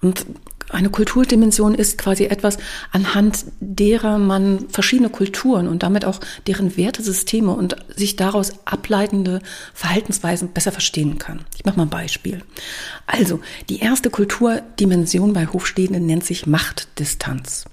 Und 0.00 0.26
eine 0.70 0.88
Kulturdimension 0.88 1.74
ist 1.74 1.98
quasi 1.98 2.24
etwas, 2.24 2.56
anhand 2.90 3.44
derer 3.60 4.18
man 4.18 4.70
verschiedene 4.70 5.10
Kulturen 5.10 5.68
und 5.68 5.82
damit 5.82 6.04
auch 6.04 6.18
deren 6.46 6.76
Wertesysteme 6.76 7.52
und 7.52 7.76
sich 7.94 8.16
daraus 8.16 8.52
ableitende 8.64 9.42
Verhaltensweisen 9.74 10.52
besser 10.52 10.72
verstehen 10.72 11.18
kann. 11.18 11.44
Ich 11.56 11.64
mache 11.64 11.76
mal 11.76 11.84
ein 11.84 11.90
Beispiel. 11.90 12.42
Also, 13.06 13.40
die 13.68 13.80
erste 13.80 14.08
Kulturdimension 14.08 15.34
bei 15.34 15.46
Hofstehenden 15.46 16.06
nennt 16.06 16.24
sich 16.24 16.46
Machtdistanz. 16.46 17.66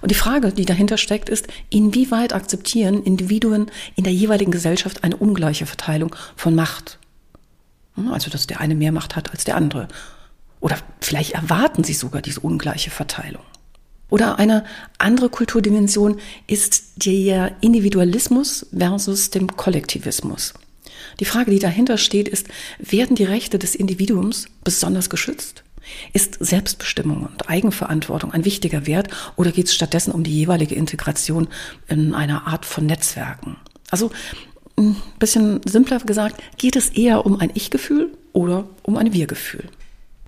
Und 0.00 0.10
die 0.10 0.16
Frage, 0.16 0.52
die 0.52 0.64
dahinter 0.64 0.96
steckt, 0.96 1.28
ist, 1.28 1.46
inwieweit 1.68 2.32
akzeptieren 2.32 3.02
Individuen 3.02 3.70
in 3.96 4.04
der 4.04 4.12
jeweiligen 4.12 4.50
Gesellschaft 4.50 5.04
eine 5.04 5.16
ungleiche 5.16 5.66
Verteilung 5.66 6.14
von 6.36 6.54
Macht? 6.54 6.98
Hm, 7.94 8.12
also, 8.12 8.30
dass 8.30 8.46
der 8.46 8.60
eine 8.60 8.74
mehr 8.74 8.92
Macht 8.92 9.16
hat 9.16 9.30
als 9.30 9.44
der 9.44 9.56
andere. 9.56 9.88
Oder 10.60 10.78
vielleicht 11.00 11.32
erwarten 11.32 11.84
sie 11.84 11.94
sogar 11.94 12.22
diese 12.22 12.40
ungleiche 12.40 12.90
Verteilung. 12.90 13.42
Oder 14.10 14.38
eine 14.38 14.64
andere 14.98 15.28
Kulturdimension 15.28 16.18
ist 16.46 17.06
der 17.06 17.56
Individualismus 17.60 18.66
versus 18.76 19.30
dem 19.30 19.56
Kollektivismus. 19.56 20.52
Die 21.20 21.24
Frage, 21.24 21.50
die 21.50 21.60
dahinter 21.60 21.96
steht, 21.96 22.28
ist, 22.28 22.48
werden 22.78 23.16
die 23.16 23.24
Rechte 23.24 23.58
des 23.58 23.74
Individuums 23.74 24.46
besonders 24.64 25.08
geschützt? 25.08 25.62
Ist 26.12 26.36
Selbstbestimmung 26.40 27.26
und 27.26 27.48
Eigenverantwortung 27.48 28.32
ein 28.32 28.44
wichtiger 28.44 28.86
Wert 28.86 29.08
oder 29.36 29.52
geht 29.52 29.66
es 29.66 29.74
stattdessen 29.74 30.12
um 30.12 30.24
die 30.24 30.34
jeweilige 30.34 30.74
Integration 30.74 31.48
in 31.88 32.14
einer 32.14 32.46
Art 32.46 32.64
von 32.64 32.86
Netzwerken? 32.86 33.56
Also 33.90 34.10
ein 34.76 34.96
bisschen 35.18 35.60
simpler 35.66 35.98
gesagt, 35.98 36.42
geht 36.58 36.76
es 36.76 36.90
eher 36.90 37.26
um 37.26 37.38
ein 37.40 37.50
Ich-Gefühl 37.54 38.12
oder 38.32 38.64
um 38.82 38.96
ein 38.96 39.12
Wir-Gefühl? 39.12 39.64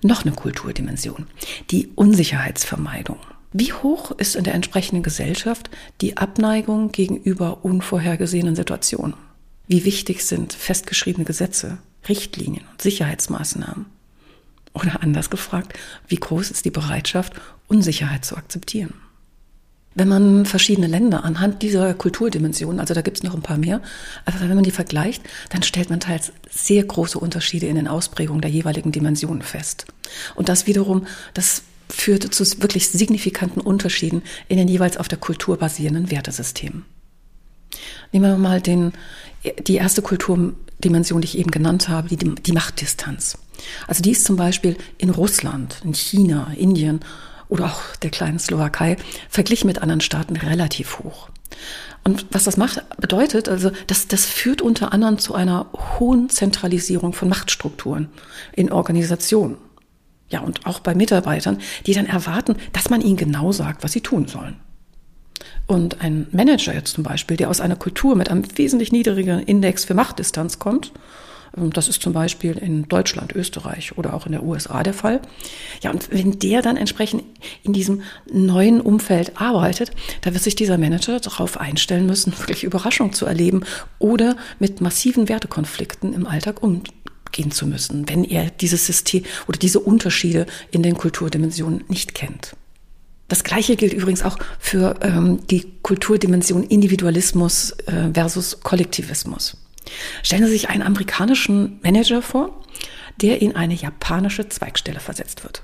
Noch 0.03 0.25
eine 0.25 0.33
Kulturdimension, 0.33 1.27
die 1.71 1.89
Unsicherheitsvermeidung. 1.95 3.19
Wie 3.53 3.71
hoch 3.71 4.11
ist 4.11 4.35
in 4.35 4.43
der 4.43 4.55
entsprechenden 4.55 5.03
Gesellschaft 5.03 5.69
die 6.01 6.17
Abneigung 6.17 6.91
gegenüber 6.91 7.63
unvorhergesehenen 7.63 8.55
Situationen? 8.55 9.15
Wie 9.67 9.85
wichtig 9.85 10.25
sind 10.25 10.53
festgeschriebene 10.53 11.23
Gesetze, 11.23 11.77
Richtlinien 12.09 12.65
und 12.71 12.81
Sicherheitsmaßnahmen? 12.81 13.85
Oder 14.73 15.03
anders 15.03 15.29
gefragt, 15.29 15.77
wie 16.07 16.15
groß 16.15 16.51
ist 16.51 16.65
die 16.65 16.71
Bereitschaft, 16.71 17.33
Unsicherheit 17.67 18.25
zu 18.25 18.35
akzeptieren? 18.35 18.93
Wenn 19.95 20.07
man 20.07 20.45
verschiedene 20.47 20.87
Länder 20.87 21.23
anhand 21.23 21.61
dieser 21.61 21.93
Kulturdimensionen, 21.93 22.79
also 22.79 22.95
da 22.95 23.01
gibt 23.01 23.17
es 23.17 23.23
noch 23.23 23.35
ein 23.35 23.43
paar 23.43 23.57
mehr, 23.57 23.79
aber 24.25 24.39
wenn 24.39 24.55
man 24.55 24.63
die 24.63 24.71
vergleicht, 24.71 25.21
dann 25.49 25.61
stellt 25.61 25.91
man 25.91 25.99
teils 25.99 26.31
sehr 26.49 26.83
große 26.83 27.19
Unterschiede 27.19 27.67
in 27.67 27.75
den 27.75 27.87
Ausprägungen 27.87 28.41
der 28.41 28.49
jeweiligen 28.49 28.91
Dimensionen 28.91 29.43
fest. 29.43 29.85
Und 30.33 30.49
das 30.49 30.65
wiederum, 30.65 31.05
das 31.35 31.61
führte 31.89 32.31
zu 32.31 32.43
wirklich 32.61 32.89
signifikanten 32.89 33.61
Unterschieden 33.61 34.23
in 34.47 34.57
den 34.57 34.67
jeweils 34.67 34.97
auf 34.97 35.07
der 35.07 35.19
Kultur 35.19 35.57
basierenden 35.57 36.09
Wertesystemen. 36.09 36.85
Nehmen 38.11 38.31
wir 38.31 38.37
mal 38.37 38.61
den, 38.61 38.93
die 39.67 39.75
erste 39.75 40.01
Kulturdimension, 40.83 41.21
die 41.21 41.27
ich 41.27 41.37
eben 41.37 41.51
genannt 41.51 41.87
habe, 41.87 42.09
die, 42.09 42.17
die 42.17 42.51
Machtdistanz. 42.51 43.37
Also 43.87 44.03
die 44.03 44.11
ist 44.11 44.25
zum 44.25 44.35
Beispiel 44.35 44.75
in 44.97 45.09
Russland, 45.09 45.77
in 45.85 45.93
China, 45.93 46.51
Indien 46.57 46.99
oder 47.47 47.65
auch 47.65 47.95
der 48.01 48.09
kleinen 48.09 48.37
Slowakei 48.37 48.97
verglichen 49.29 49.67
mit 49.67 49.81
anderen 49.81 50.01
Staaten 50.01 50.35
relativ 50.35 50.99
hoch. 50.99 51.29
Und 52.03 52.25
was 52.31 52.43
das 52.43 52.57
macht, 52.57 52.83
bedeutet, 52.97 53.47
also 53.47 53.71
das, 53.87 54.09
das 54.09 54.25
führt 54.25 54.61
unter 54.61 54.91
anderem 54.91 55.19
zu 55.19 55.33
einer 55.35 55.67
hohen 55.99 56.29
Zentralisierung 56.29 57.13
von 57.13 57.29
Machtstrukturen 57.29 58.09
in 58.51 58.69
Organisationen. 58.69 59.55
Ja, 60.29 60.41
und 60.41 60.65
auch 60.65 60.79
bei 60.79 60.95
Mitarbeitern, 60.95 61.59
die 61.85 61.93
dann 61.93 62.07
erwarten, 62.07 62.57
dass 62.73 62.89
man 62.89 62.99
ihnen 62.99 63.17
genau 63.17 63.53
sagt, 63.53 63.83
was 63.83 63.93
sie 63.93 64.01
tun 64.01 64.27
sollen. 64.27 64.57
Und 65.65 66.01
ein 66.01 66.27
Manager 66.31 66.73
jetzt 66.73 66.93
zum 66.93 67.03
Beispiel, 67.03 67.37
der 67.37 67.49
aus 67.49 67.61
einer 67.61 67.75
Kultur 67.75 68.15
mit 68.15 68.29
einem 68.29 68.43
wesentlich 68.57 68.91
niedrigeren 68.91 69.43
Index 69.43 69.85
für 69.85 69.93
Machtdistanz 69.93 70.59
kommt, 70.59 70.91
ähm, 71.57 71.71
das 71.71 71.87
ist 71.87 72.01
zum 72.01 72.13
Beispiel 72.13 72.57
in 72.57 72.87
Deutschland, 72.87 73.33
Österreich 73.33 73.97
oder 73.97 74.13
auch 74.13 74.25
in 74.25 74.31
der 74.31 74.43
USA 74.43 74.83
der 74.83 74.93
Fall. 74.93 75.21
Ja, 75.81 75.91
und 75.91 76.11
wenn 76.11 76.39
der 76.39 76.61
dann 76.61 76.77
entsprechend 76.77 77.23
in 77.63 77.73
diesem 77.73 78.01
neuen 78.31 78.81
Umfeld 78.81 79.39
arbeitet, 79.39 79.91
da 80.21 80.33
wird 80.33 80.43
sich 80.43 80.55
dieser 80.55 80.77
Manager 80.77 81.19
darauf 81.19 81.59
einstellen 81.59 82.05
müssen, 82.05 82.33
wirklich 82.37 82.63
Überraschung 82.63 83.13
zu 83.13 83.25
erleben 83.25 83.63
oder 83.99 84.35
mit 84.59 84.81
massiven 84.81 85.29
Wertekonflikten 85.29 86.13
im 86.13 86.27
Alltag 86.27 86.61
umgehen 86.61 87.51
zu 87.51 87.67
müssen, 87.67 88.09
wenn 88.09 88.23
er 88.23 88.49
dieses 88.49 88.85
System 88.85 89.23
oder 89.47 89.57
diese 89.57 89.79
Unterschiede 89.79 90.45
in 90.71 90.83
den 90.83 90.97
Kulturdimensionen 90.97 91.83
nicht 91.87 92.13
kennt. 92.13 92.55
Das 93.33 93.43
Gleiche 93.43 93.75
gilt 93.75 93.93
übrigens 93.93 94.21
auch 94.21 94.37
für 94.59 94.93
ähm, 95.01 95.39
die 95.47 95.65
Kulturdimension 95.81 96.61
Individualismus 96.61 97.71
äh, 97.87 98.13
versus 98.13 98.59
Kollektivismus. 98.59 99.57
Stellen 100.21 100.45
Sie 100.45 100.51
sich 100.51 100.69
einen 100.69 100.83
amerikanischen 100.83 101.79
Manager 101.81 102.21
vor, 102.21 102.61
der 103.23 103.41
in 103.41 103.55
eine 103.55 103.73
japanische 103.73 104.49
Zweigstelle 104.49 104.99
versetzt 104.99 105.43
wird. 105.43 105.63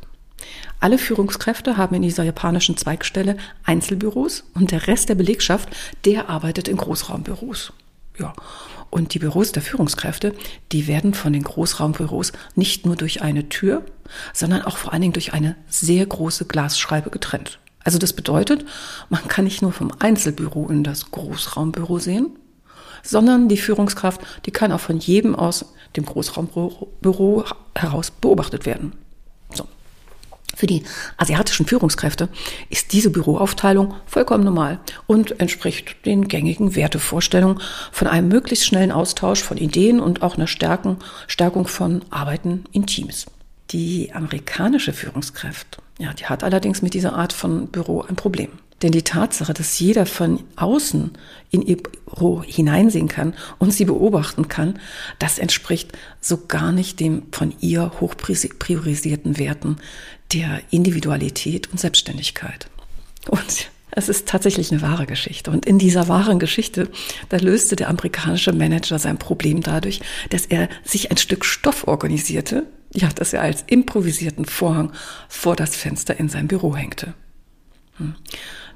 Alle 0.80 0.98
Führungskräfte 0.98 1.78
haben 1.78 1.94
in 1.94 2.02
dieser 2.02 2.24
japanischen 2.24 2.76
Zweigstelle 2.76 3.38
Einzelbüros 3.66 4.46
und 4.56 4.72
der 4.72 4.88
Rest 4.88 5.10
der 5.10 5.16
Belegschaft, 5.16 5.70
der 6.06 6.28
arbeitet 6.28 6.70
in 6.70 6.78
Großraumbüros. 6.78 7.72
Ja. 8.18 8.34
Und 8.90 9.14
die 9.14 9.20
Büros 9.20 9.52
der 9.52 9.62
Führungskräfte, 9.62 10.34
die 10.72 10.88
werden 10.88 11.14
von 11.14 11.34
den 11.34 11.44
Großraumbüros 11.44 12.32
nicht 12.56 12.86
nur 12.86 12.96
durch 12.96 13.22
eine 13.22 13.50
Tür, 13.50 13.84
sondern 14.34 14.64
auch 14.64 14.78
vor 14.78 14.92
allen 14.92 15.02
Dingen 15.02 15.14
durch 15.14 15.34
eine 15.34 15.56
sehr 15.68 16.06
große 16.06 16.46
Glasscheibe 16.46 17.10
getrennt. 17.10 17.60
Also 17.84 17.98
das 17.98 18.14
bedeutet, 18.14 18.66
man 19.10 19.28
kann 19.28 19.46
nicht 19.46 19.62
nur 19.62 19.72
vom 19.72 19.92
Einzelbüro 20.00 20.68
in 20.70 20.84
das 20.84 21.12
Großraumbüro 21.12 22.00
sehen, 22.00 22.28
sondern 23.04 23.48
die 23.48 23.58
Führungskraft, 23.58 24.22
die 24.46 24.52
kann 24.52 24.72
auch 24.72 24.80
von 24.80 24.98
jedem 24.98 25.36
aus 25.36 25.74
dem 25.96 26.06
Großraumbüro 26.06 27.46
heraus 27.76 28.12
beobachtet 28.12 28.66
werden. 28.66 28.94
Für 30.60 30.68
die 30.68 30.84
asiatischen 31.16 31.66
Führungskräfte 31.66 32.28
ist 32.70 32.92
diese 32.92 33.12
Büroaufteilung 33.12 33.94
vollkommen 34.06 34.44
normal 34.44 34.82
und 35.08 35.40
entspricht 35.40 36.06
den 36.06 36.28
gängigen 36.28 36.76
Wertevorstellungen 36.76 37.62
von 37.94 38.10
einem 38.10 38.28
möglichst 38.28 38.66
schnellen 38.66 38.92
Austausch 38.92 39.42
von 39.42 39.56
Ideen 39.56 40.02
und 40.02 40.22
auch 40.22 40.36
einer 40.36 40.48
Stärkung, 40.48 40.98
Stärkung 41.28 41.66
von 41.66 42.02
Arbeiten 42.10 42.66
in 42.74 42.86
Teams. 42.86 43.28
Die 43.72 44.12
amerikanische 44.12 44.92
Führungskraft, 44.92 45.78
ja, 45.98 46.12
die 46.12 46.26
hat 46.26 46.44
allerdings 46.44 46.82
mit 46.82 46.94
dieser 46.94 47.14
Art 47.14 47.32
von 47.32 47.68
Büro 47.68 48.02
ein 48.02 48.18
Problem. 48.18 48.50
Denn 48.82 48.92
die 48.92 49.02
Tatsache, 49.02 49.54
dass 49.54 49.80
jeder 49.80 50.06
von 50.06 50.44
außen 50.56 51.12
in 51.52 51.62
ihr 51.62 51.78
Büro 51.78 52.44
hineinsehen 52.44 53.08
kann 53.08 53.34
und 53.58 53.74
sie 53.74 53.86
beobachten 53.86 54.48
kann, 54.48 54.80
das 55.20 55.38
entspricht 55.38 55.92
so 56.22 56.46
gar 56.48 56.72
nicht 56.72 57.00
dem 57.00 57.24
von 57.32 57.54
ihr 57.60 57.92
hoch 58.00 58.16
priorisierten 58.16 59.38
Werten 59.38 59.78
der 60.34 60.62
Individualität 60.70 61.70
und 61.72 61.80
Selbstständigkeit. 61.80 62.68
Und 63.28 63.70
es 63.92 64.08
ist 64.08 64.28
tatsächlich 64.28 64.72
eine 64.72 64.82
wahre 64.82 65.06
Geschichte. 65.06 65.52
Und 65.52 65.66
in 65.66 65.80
dieser 65.80 66.08
wahren 66.08 66.40
Geschichte, 66.40 66.90
da 67.30 67.38
löste 67.38 67.76
der 67.76 67.90
amerikanische 67.90 68.54
Manager 68.54 69.00
sein 69.00 69.18
Problem 69.18 69.62
dadurch, 69.62 70.02
dass 70.30 70.46
er 70.46 70.70
sich 70.84 71.12
ein 71.12 71.18
Stück 71.18 71.44
Stoff 71.44 71.88
organisierte, 71.88 72.68
ja, 72.94 73.10
dass 73.10 73.34
er 73.34 73.42
als 73.42 73.64
improvisierten 73.68 74.46
Vorhang 74.46 74.94
vor 75.28 75.56
das 75.56 75.76
Fenster 75.76 76.20
in 76.20 76.30
sein 76.30 76.48
Büro 76.48 76.76
hängte. 76.76 77.14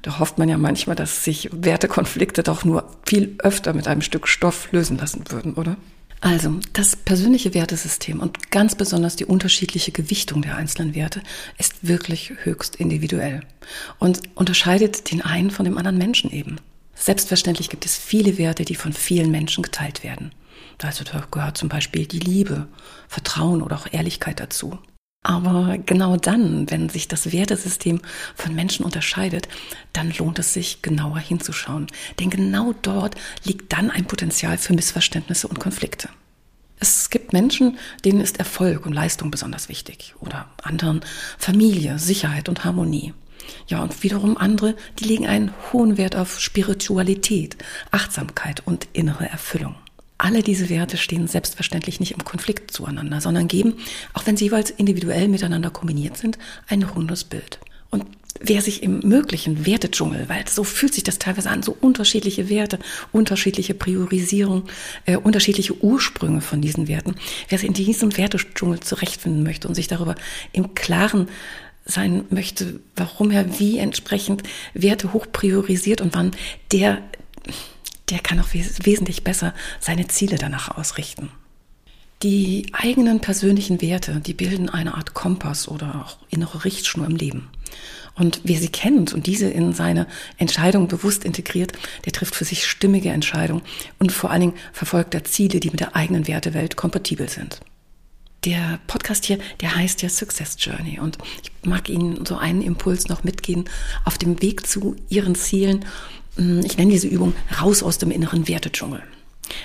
Da 0.03 0.19
hofft 0.19 0.38
man 0.38 0.50
ja 0.50 0.57
manchmal, 0.57 0.98
dass 0.98 1.24
sich 1.24 1.50
Wertekonflikte 1.51 2.43
doch 2.43 2.65
nur 2.65 2.91
viel 3.07 3.36
öfter 3.39 3.74
mit 3.74 3.88
einem 3.88 4.01
Stück 4.01 4.27
Stoff 4.27 4.72
lösen 4.72 4.98
lassen 4.98 5.24
würden, 5.29 5.53
oder? 5.55 5.77
Also, 6.19 6.60
das 6.74 6.95
persönliche 6.95 7.53
Wertesystem 7.53 8.19
und 8.19 8.51
ganz 8.51 8.75
besonders 8.75 9.15
die 9.15 9.25
unterschiedliche 9.25 9.91
Gewichtung 9.91 10.41
der 10.41 10.55
einzelnen 10.55 10.93
Werte 10.93 11.22
ist 11.57 11.88
wirklich 11.88 12.33
höchst 12.43 12.75
individuell 12.75 13.41
und 13.98 14.19
unterscheidet 14.36 15.12
den 15.12 15.22
einen 15.22 15.51
von 15.51 15.65
dem 15.65 15.77
anderen 15.77 15.98
Menschen 15.98 16.31
eben. 16.31 16.57
Selbstverständlich 16.95 17.69
gibt 17.69 17.86
es 17.86 17.98
viele 17.98 18.38
Werte, 18.38 18.65
die 18.65 18.75
von 18.75 18.93
vielen 18.93 19.31
Menschen 19.31 19.63
geteilt 19.63 20.03
werden. 20.03 20.33
Also 20.81 21.05
da 21.05 21.25
gehört 21.31 21.57
zum 21.57 21.69
Beispiel 21.69 22.05
die 22.05 22.19
Liebe, 22.19 22.67
Vertrauen 23.07 23.62
oder 23.62 23.77
auch 23.77 23.88
Ehrlichkeit 23.91 24.39
dazu. 24.39 24.79
Aber 25.24 25.77
genau 25.86 26.18
dann, 26.18 26.70
wenn 26.70 26.89
sich 26.89 27.08
das 27.08 27.32
Wertesystem 27.32 28.01
von 28.36 28.53
Menschen 28.53 28.84
unterscheidet, 28.84 29.48
dann 29.94 30.12
lohnt 30.12 30.38
es 30.39 30.53
sich 30.53 30.82
genauer 30.82 31.20
hinzuschauen. 31.20 31.88
Denn 32.20 32.30
genau 32.30 32.74
dort 32.82 33.15
liegt 33.46 33.72
dann 33.72 33.89
ein 33.89 34.06
Potenzial 34.06 34.58
für 34.58 34.74
Missverständnisse 34.74 35.48
und 35.48 35.62
Konflikte. 35.62 36.10
Es 36.80 37.10
gibt 37.10 37.32
Menschen, 37.32 37.77
denen 38.03 38.20
ist 38.20 38.39
Erfolg 38.39 38.86
und 38.86 38.92
Leistung 38.92 39.32
besonders 39.32 39.70
wichtig. 39.70 40.13
Oder 40.20 40.50
anderen 40.62 41.00
Familie, 41.38 41.98
Sicherheit 41.98 42.50
und 42.50 42.65
Harmonie. 42.65 43.13
Ja, 43.68 43.82
und 43.82 44.03
wiederum 44.03 44.38
andere, 44.38 44.75
die 45.00 45.06
legen 45.06 45.25
einen 45.25 45.53
hohen 45.72 45.98
Wert 45.98 46.18
auf 46.18 46.40
Spiritualität, 46.42 47.57
Achtsamkeit 47.92 48.62
und 48.66 48.88
innere 48.92 49.29
Erfüllung. 49.29 49.75
Alle 50.17 50.43
diese 50.43 50.69
Werte 50.69 50.97
stehen 50.97 51.27
selbstverständlich 51.27 51.99
nicht 51.99 52.11
im 52.11 52.23
Konflikt 52.23 52.71
zueinander, 52.71 53.19
sondern 53.19 53.47
geben, 53.47 53.75
auch 54.13 54.25
wenn 54.25 54.37
sie 54.37 54.45
jeweils 54.45 54.69
individuell 54.69 55.27
miteinander 55.27 55.69
kombiniert 55.69 56.17
sind, 56.17 56.37
ein 56.67 56.83
rundes 56.83 57.23
Bild. 57.23 57.59
Und 57.89 58.05
wer 58.39 58.61
sich 58.61 58.83
im 58.83 58.99
möglichen 58.99 59.65
Wertedschungel, 59.65 60.27
weil 60.27 60.47
so 60.47 60.63
fühlt 60.63 60.93
sich 60.93 61.03
das 61.03 61.19
teilweise 61.19 61.49
an, 61.49 61.63
so 61.63 61.75
unterschiedliche 61.79 62.49
Werte, 62.49 62.79
unterschiedliche 63.11 63.73
Priorisierung, 63.73 64.63
äh, 65.05 65.17
unterschiedliche 65.17 65.81
Ursprünge 65.83 66.41
von 66.41 66.61
diesen 66.61 66.87
Werten, 66.87 67.15
wer 67.49 67.57
sich 67.57 67.67
in 67.67 67.73
diesem 67.73 68.15
Wertedschungel 68.17 68.79
zurechtfinden 68.79 69.43
möchte 69.43 69.67
und 69.67 69.75
sich 69.75 69.87
darüber 69.87 70.15
im 70.51 70.73
Klaren 70.75 71.27
sein 71.85 72.25
möchte, 72.29 72.79
warum 72.95 73.31
er 73.31 73.59
wie 73.59 73.77
entsprechend 73.77 74.43
Werte 74.73 75.13
hoch 75.13 75.27
priorisiert 75.31 76.01
und 76.01 76.15
wann 76.15 76.31
der 76.71 77.01
der 78.09 78.20
kann 78.20 78.39
auch 78.39 78.53
wes 78.53 78.85
wesentlich 78.85 79.24
besser 79.24 79.53
seine 79.79 80.07
Ziele 80.07 80.37
danach 80.37 80.77
ausrichten. 80.77 81.29
Die 82.22 82.68
eigenen 82.72 83.20
persönlichen 83.20 83.81
Werte, 83.81 84.22
die 84.22 84.33
bilden 84.33 84.70
eine 84.70 84.96
Art 84.96 85.13
Kompass 85.13 85.68
oder 85.68 86.05
auch 86.05 86.18
innere 86.29 86.63
Richtschnur 86.63 87.05
im 87.05 87.18
Leben. 87.18 87.50
Und 88.16 88.42
wer 88.44 88.59
sie 88.59 88.70
kennt 88.70 89.13
und 89.13 89.25
diese 89.27 89.50
in 89.50 89.74
seine 89.74 90.07
Entscheidung 90.37 90.87
bewusst 90.87 91.25
integriert, 91.25 91.74
der 92.05 92.13
trifft 92.13 92.35
für 92.35 92.46
sich 92.46 92.66
stimmige 92.66 93.09
Entscheidungen 93.09 93.63
und 94.00 94.11
vor 94.11 94.29
allen 94.29 94.42
Dingen 94.42 94.53
verfolgt 94.72 95.16
er 95.16 95.24
Ziele, 95.24 95.59
die 95.59 95.72
mit 95.72 95.79
der 95.79 95.96
eigenen 95.96 96.27
Wertewelt 96.27 96.77
kompatibel 96.77 97.27
sind. 97.27 97.59
Der 98.46 98.79
Podcast 98.87 99.25
hier, 99.25 99.39
der 99.61 99.75
heißt 99.75 100.01
ja 100.01 100.09
Success 100.09 100.57
Journey 100.59 101.00
und 101.00 101.18
ich 101.42 101.51
mag 101.68 101.89
Ihnen 101.89 102.25
so 102.25 102.37
einen 102.37 102.61
Impuls 102.61 103.07
noch 103.07 103.24
mitgehen 103.24 103.66
auf 104.05 104.18
dem 104.18 104.42
Weg 104.42 104.68
zu 104.68 104.96
Ihren 105.09 105.35
Zielen 105.35 105.85
ich 106.37 106.77
nenne 106.77 106.91
diese 106.91 107.07
Übung 107.07 107.33
raus 107.61 107.83
aus 107.83 107.98
dem 107.98 108.11
inneren 108.11 108.48
Wertedschungel. 108.48 109.03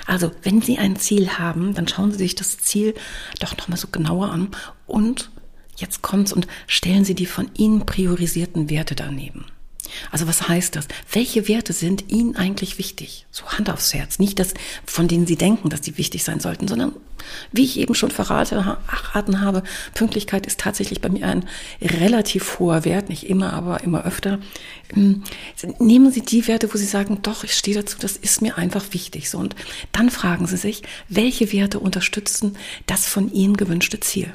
Also, 0.06 0.30
wenn 0.42 0.60
Sie 0.60 0.78
ein 0.78 0.96
Ziel 0.96 1.38
haben, 1.38 1.74
dann 1.74 1.88
schauen 1.88 2.12
Sie 2.12 2.18
sich 2.18 2.34
das 2.34 2.58
Ziel 2.58 2.94
doch 3.40 3.56
nochmal 3.56 3.78
so 3.78 3.88
genauer 3.90 4.30
an 4.30 4.48
und 4.86 5.30
jetzt 5.76 6.02
kommt's 6.02 6.32
und 6.32 6.46
stellen 6.66 7.04
Sie 7.04 7.14
die 7.14 7.26
von 7.26 7.50
Ihnen 7.56 7.86
priorisierten 7.86 8.70
Werte 8.70 8.94
daneben. 8.94 9.46
Also 10.10 10.26
was 10.26 10.48
heißt 10.48 10.76
das? 10.76 10.88
Welche 11.12 11.48
Werte 11.48 11.72
sind 11.72 12.10
Ihnen 12.10 12.36
eigentlich 12.36 12.78
wichtig? 12.78 13.26
So 13.30 13.46
Hand 13.46 13.70
aufs 13.70 13.94
Herz. 13.94 14.18
Nicht 14.18 14.38
das, 14.38 14.54
von 14.84 15.08
denen 15.08 15.26
Sie 15.26 15.36
denken, 15.36 15.68
dass 15.68 15.80
die 15.80 15.98
wichtig 15.98 16.24
sein 16.24 16.40
sollten, 16.40 16.68
sondern 16.68 16.92
wie 17.52 17.64
ich 17.64 17.78
eben 17.78 17.94
schon 17.94 18.10
verraten 18.10 19.40
habe, 19.40 19.62
Pünktlichkeit 19.94 20.46
ist 20.46 20.60
tatsächlich 20.60 21.00
bei 21.00 21.08
mir 21.08 21.26
ein 21.26 21.44
relativ 21.80 22.58
hoher 22.58 22.84
Wert, 22.84 23.08
nicht 23.08 23.28
immer, 23.28 23.52
aber 23.52 23.82
immer 23.82 24.04
öfter. 24.04 24.38
Ähm, 24.94 25.22
nehmen 25.78 26.10
Sie 26.10 26.22
die 26.22 26.46
Werte, 26.46 26.72
wo 26.72 26.78
Sie 26.78 26.86
sagen, 26.86 27.18
doch, 27.22 27.44
ich 27.44 27.52
stehe 27.52 27.76
dazu, 27.76 27.98
das 28.00 28.16
ist 28.16 28.42
mir 28.42 28.56
einfach 28.58 28.92
wichtig. 28.92 29.30
So, 29.30 29.38
und 29.38 29.54
dann 29.92 30.10
fragen 30.10 30.46
Sie 30.46 30.56
sich, 30.56 30.82
welche 31.08 31.52
Werte 31.52 31.80
unterstützen 31.80 32.56
das 32.86 33.06
von 33.06 33.32
Ihnen 33.32 33.56
gewünschte 33.56 34.00
Ziel? 34.00 34.32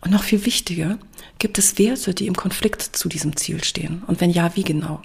Und 0.00 0.10
noch 0.10 0.24
viel 0.24 0.44
wichtiger, 0.44 0.98
gibt 1.38 1.58
es 1.58 1.78
Werte, 1.78 2.14
die 2.14 2.26
im 2.26 2.36
Konflikt 2.36 2.82
zu 2.82 3.08
diesem 3.08 3.36
Ziel 3.36 3.64
stehen? 3.64 4.02
Und 4.06 4.20
wenn 4.20 4.30
ja, 4.30 4.54
wie 4.56 4.64
genau? 4.64 5.02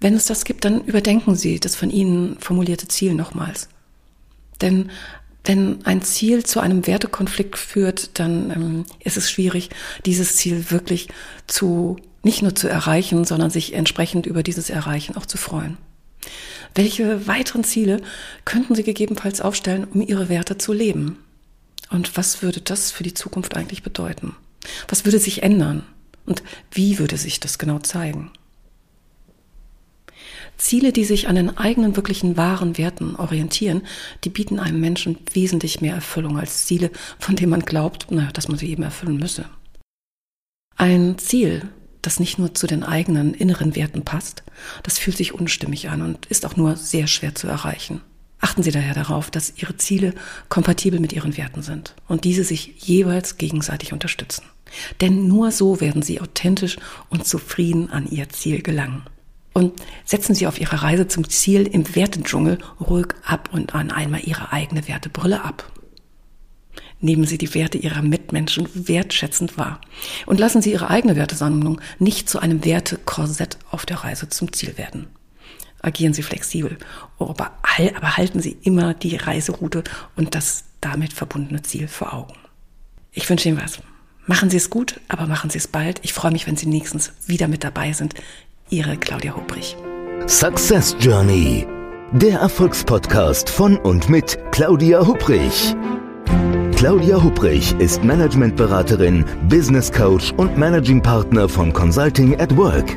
Wenn 0.00 0.14
es 0.14 0.26
das 0.26 0.44
gibt, 0.44 0.64
dann 0.64 0.84
überdenken 0.84 1.36
Sie 1.36 1.60
das 1.60 1.76
von 1.76 1.90
Ihnen 1.90 2.38
formulierte 2.38 2.88
Ziel 2.88 3.14
nochmals. 3.14 3.68
Denn 4.60 4.90
wenn 5.44 5.84
ein 5.86 6.02
Ziel 6.02 6.44
zu 6.44 6.60
einem 6.60 6.86
Wertekonflikt 6.86 7.56
führt, 7.56 8.18
dann 8.18 8.50
ähm, 8.50 8.84
ist 9.00 9.16
es 9.16 9.30
schwierig, 9.30 9.70
dieses 10.04 10.36
Ziel 10.36 10.70
wirklich 10.70 11.08
zu, 11.46 11.96
nicht 12.22 12.42
nur 12.42 12.54
zu 12.54 12.68
erreichen, 12.68 13.24
sondern 13.24 13.50
sich 13.50 13.72
entsprechend 13.74 14.26
über 14.26 14.42
dieses 14.42 14.70
Erreichen 14.70 15.16
auch 15.16 15.26
zu 15.26 15.38
freuen. 15.38 15.78
Welche 16.74 17.26
weiteren 17.26 17.64
Ziele 17.64 18.02
könnten 18.44 18.74
Sie 18.74 18.82
gegebenenfalls 18.82 19.40
aufstellen, 19.40 19.86
um 19.92 20.02
Ihre 20.02 20.28
Werte 20.28 20.58
zu 20.58 20.72
leben? 20.72 21.18
Und 21.90 22.16
was 22.16 22.42
würde 22.42 22.60
das 22.60 22.90
für 22.90 23.02
die 23.02 23.14
Zukunft 23.14 23.56
eigentlich 23.56 23.82
bedeuten? 23.82 24.36
Was 24.88 25.04
würde 25.04 25.18
sich 25.18 25.42
ändern? 25.42 25.84
Und 26.26 26.42
wie 26.70 26.98
würde 26.98 27.16
sich 27.16 27.40
das 27.40 27.58
genau 27.58 27.78
zeigen? 27.78 28.30
Ziele, 30.60 30.92
die 30.92 31.04
sich 31.04 31.26
an 31.26 31.36
den 31.36 31.56
eigenen 31.56 31.96
wirklichen 31.96 32.36
wahren 32.36 32.76
Werten 32.76 33.16
orientieren, 33.16 33.82
die 34.24 34.28
bieten 34.28 34.58
einem 34.58 34.80
Menschen 34.80 35.18
wesentlich 35.32 35.80
mehr 35.80 35.94
Erfüllung 35.94 36.38
als 36.38 36.66
Ziele, 36.66 36.90
von 37.18 37.34
denen 37.34 37.50
man 37.50 37.64
glaubt, 37.64 38.10
naja, 38.10 38.30
dass 38.32 38.48
man 38.48 38.58
sie 38.58 38.68
eben 38.70 38.82
erfüllen 38.82 39.16
müsse. 39.16 39.46
Ein 40.76 41.18
Ziel, 41.18 41.68
das 42.02 42.20
nicht 42.20 42.38
nur 42.38 42.54
zu 42.54 42.66
den 42.66 42.84
eigenen 42.84 43.34
inneren 43.34 43.74
Werten 43.74 44.04
passt, 44.04 44.42
das 44.82 44.98
fühlt 44.98 45.16
sich 45.16 45.34
unstimmig 45.34 45.88
an 45.88 46.02
und 46.02 46.26
ist 46.26 46.46
auch 46.46 46.56
nur 46.56 46.76
sehr 46.76 47.06
schwer 47.06 47.34
zu 47.34 47.46
erreichen. 47.46 48.02
Achten 48.40 48.62
Sie 48.62 48.70
daher 48.70 48.94
darauf, 48.94 49.30
dass 49.30 49.52
Ihre 49.56 49.76
Ziele 49.76 50.14
kompatibel 50.48 50.98
mit 50.98 51.12
Ihren 51.12 51.36
Werten 51.36 51.62
sind 51.62 51.94
und 52.08 52.24
diese 52.24 52.42
sich 52.42 52.74
jeweils 52.78 53.36
gegenseitig 53.36 53.92
unterstützen. 53.92 54.44
Denn 55.00 55.28
nur 55.28 55.50
so 55.50 55.80
werden 55.80 56.02
Sie 56.02 56.20
authentisch 56.20 56.76
und 57.10 57.26
zufrieden 57.26 57.90
an 57.90 58.10
Ihr 58.10 58.28
Ziel 58.30 58.62
gelangen. 58.62 59.02
Und 59.52 59.72
setzen 60.04 60.34
Sie 60.34 60.46
auf 60.46 60.60
Ihrer 60.60 60.82
Reise 60.82 61.08
zum 61.08 61.28
Ziel 61.28 61.66
im 61.66 61.94
Wertedschungel 61.94 62.58
ruhig 62.80 63.08
ab 63.24 63.50
und 63.52 63.74
an 63.74 63.90
einmal 63.90 64.22
Ihre 64.24 64.52
eigene 64.52 64.86
Wertebrille 64.88 65.44
ab. 65.44 65.70
Nehmen 67.00 67.24
Sie 67.24 67.38
die 67.38 67.52
Werte 67.54 67.78
Ihrer 67.78 68.02
Mitmenschen 68.02 68.68
wertschätzend 68.74 69.58
wahr 69.58 69.80
und 70.26 70.38
lassen 70.38 70.62
Sie 70.62 70.72
Ihre 70.72 70.88
eigene 70.88 71.16
Wertesammlung 71.16 71.80
nicht 71.98 72.28
zu 72.28 72.38
einem 72.38 72.64
Wertekorsett 72.64 73.58
auf 73.70 73.86
der 73.86 74.04
Reise 74.04 74.28
zum 74.28 74.52
Ziel 74.52 74.78
werden. 74.78 75.08
Agieren 75.82 76.12
Sie 76.12 76.22
flexibel, 76.22 76.76
aber, 77.18 77.52
aber 77.62 78.16
halten 78.16 78.40
Sie 78.40 78.56
immer 78.62 78.94
die 78.94 79.16
Reiseroute 79.16 79.84
und 80.16 80.34
das 80.34 80.64
damit 80.80 81.12
verbundene 81.12 81.62
Ziel 81.62 81.88
vor 81.88 82.12
Augen. 82.12 82.34
Ich 83.12 83.28
wünsche 83.28 83.48
Ihnen 83.48 83.60
was. 83.62 83.78
Machen 84.26 84.50
Sie 84.50 84.58
es 84.58 84.70
gut, 84.70 85.00
aber 85.08 85.26
machen 85.26 85.50
Sie 85.50 85.58
es 85.58 85.66
bald. 85.66 86.00
Ich 86.02 86.12
freue 86.12 86.30
mich, 86.30 86.46
wenn 86.46 86.56
Sie 86.56 86.66
nächstens 86.66 87.12
wieder 87.26 87.48
mit 87.48 87.64
dabei 87.64 87.92
sind. 87.92 88.14
Ihre 88.68 88.96
Claudia 88.96 89.34
Hubrich. 89.34 89.76
Success 90.26 90.94
Journey. 91.00 91.66
Der 92.12 92.40
Erfolgspodcast 92.40 93.48
von 93.48 93.76
und 93.78 94.08
mit 94.08 94.38
Claudia 94.52 95.04
Hubrich. 95.06 95.74
Claudia 96.76 97.22
Hubrich 97.22 97.74
ist 97.78 98.04
Managementberaterin, 98.04 99.24
Business 99.48 99.90
Coach 99.90 100.32
und 100.36 100.56
Managing 100.56 101.02
Partner 101.02 101.48
von 101.48 101.72
Consulting 101.72 102.38
at 102.40 102.56
Work. 102.56 102.96